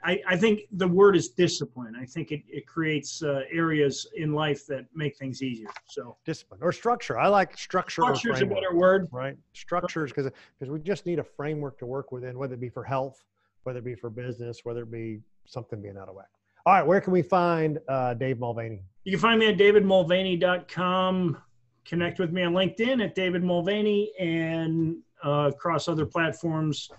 I, 0.03 0.21
I, 0.27 0.37
think 0.37 0.61
the 0.71 0.87
word 0.87 1.15
is 1.15 1.29
discipline. 1.29 1.93
I 1.99 2.05
think 2.05 2.31
it, 2.31 2.43
it 2.47 2.65
creates 2.65 3.21
uh, 3.21 3.41
areas 3.51 4.07
in 4.15 4.33
life 4.33 4.65
that 4.67 4.85
make 4.95 5.17
things 5.17 5.43
easier. 5.43 5.67
So 5.87 6.15
discipline 6.25 6.59
or 6.63 6.71
structure. 6.71 7.19
I 7.19 7.27
like 7.27 7.57
structure. 7.57 8.03
Structure 8.03 8.31
is 8.31 8.41
a 8.41 8.45
better 8.45 8.73
word, 8.73 9.09
right? 9.11 9.35
Structures 9.53 10.11
because 10.11 10.31
because 10.57 10.71
we 10.71 10.79
just 10.79 11.05
need 11.05 11.19
a 11.19 11.23
framework 11.23 11.77
to 11.79 11.85
work 11.85 12.11
within, 12.11 12.37
whether 12.37 12.53
it 12.53 12.61
be 12.61 12.69
for 12.69 12.83
health, 12.83 13.23
whether 13.63 13.79
it 13.79 13.85
be 13.85 13.95
for 13.95 14.09
business, 14.09 14.61
whether 14.63 14.83
it 14.83 14.91
be 14.91 15.19
something 15.45 15.81
being 15.81 15.97
out 15.97 16.07
of 16.07 16.15
whack. 16.15 16.29
All 16.65 16.73
right, 16.73 16.85
where 16.85 17.01
can 17.01 17.13
we 17.13 17.21
find 17.21 17.79
uh, 17.87 18.13
Dave 18.13 18.39
Mulvaney? 18.39 18.83
You 19.03 19.13
can 19.13 19.19
find 19.19 19.39
me 19.39 19.47
at 19.47 19.57
davidmulvaney.com. 19.57 21.37
Connect 21.85 22.19
with 22.19 22.31
me 22.31 22.43
on 22.43 22.53
LinkedIn 22.53 23.03
at 23.03 23.15
David 23.15 23.43
Mulvaney 23.43 24.11
and 24.19 24.97
uh, 25.25 25.49
across 25.53 25.87
other 25.87 26.05
platforms. 26.05 26.91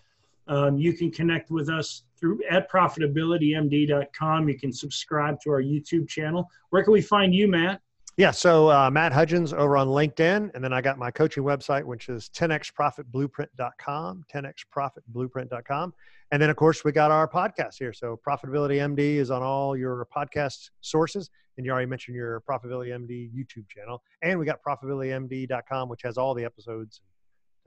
Um, 0.46 0.78
you 0.78 0.92
can 0.92 1.10
connect 1.10 1.50
with 1.50 1.68
us 1.68 2.04
through 2.18 2.40
at 2.50 2.70
profitabilitymd.com. 2.70 4.48
You 4.48 4.58
can 4.58 4.72
subscribe 4.72 5.40
to 5.42 5.50
our 5.50 5.62
YouTube 5.62 6.08
channel. 6.08 6.48
Where 6.70 6.82
can 6.82 6.92
we 6.92 7.02
find 7.02 7.34
you, 7.34 7.48
Matt? 7.48 7.80
Yeah, 8.16 8.32
so 8.32 8.70
uh, 8.70 8.90
Matt 8.90 9.12
Hudgens 9.12 9.52
over 9.54 9.76
on 9.76 9.88
LinkedIn, 9.88 10.50
and 10.54 10.62
then 10.62 10.72
I 10.72 10.82
got 10.82 10.98
my 10.98 11.10
coaching 11.10 11.42
website, 11.42 11.84
which 11.84 12.08
is 12.08 12.28
10xprofitblueprint.com, 12.36 14.24
10xprofitblueprint.com. 14.34 15.94
And 16.32 16.42
then, 16.42 16.50
of 16.50 16.56
course, 16.56 16.84
we 16.84 16.92
got 16.92 17.10
our 17.10 17.26
podcast 17.26 17.78
here. 17.78 17.92
So 17.92 18.20
Profitability 18.26 18.76
MD 18.76 19.16
is 19.16 19.30
on 19.30 19.42
all 19.42 19.76
your 19.76 20.06
podcast 20.14 20.70
sources. 20.80 21.30
And 21.56 21.66
you 21.66 21.72
already 21.72 21.86
mentioned 21.86 22.16
your 22.16 22.42
Profitability 22.42 22.88
MD 22.88 23.30
YouTube 23.34 23.68
channel. 23.68 24.02
And 24.22 24.38
we 24.38 24.46
got 24.46 24.62
profitabilitymd.com, 24.62 25.88
which 25.88 26.02
has 26.02 26.16
all 26.18 26.34
the 26.34 26.44
episodes 26.44 27.00
and 27.02 27.10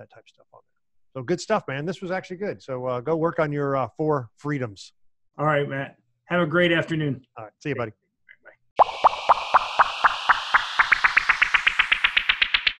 that 0.03 0.13
type 0.13 0.23
of 0.23 0.29
stuff 0.29 0.47
on 0.53 0.61
there. 0.67 0.72
So 1.15 1.21
good 1.21 1.39
stuff, 1.39 1.63
man. 1.67 1.85
This 1.85 2.01
was 2.01 2.11
actually 2.11 2.37
good. 2.37 2.61
So 2.61 2.85
uh, 2.85 2.99
go 2.99 3.15
work 3.15 3.39
on 3.39 3.51
your 3.51 3.75
uh, 3.75 3.87
four 3.97 4.29
freedoms. 4.37 4.93
All 5.37 5.45
right, 5.45 5.67
Matt. 5.67 5.97
Have 6.25 6.41
a 6.41 6.47
great 6.47 6.71
afternoon. 6.71 7.25
All 7.37 7.45
right. 7.45 7.53
See 7.59 7.69
you, 7.69 7.75
buddy. 7.75 7.91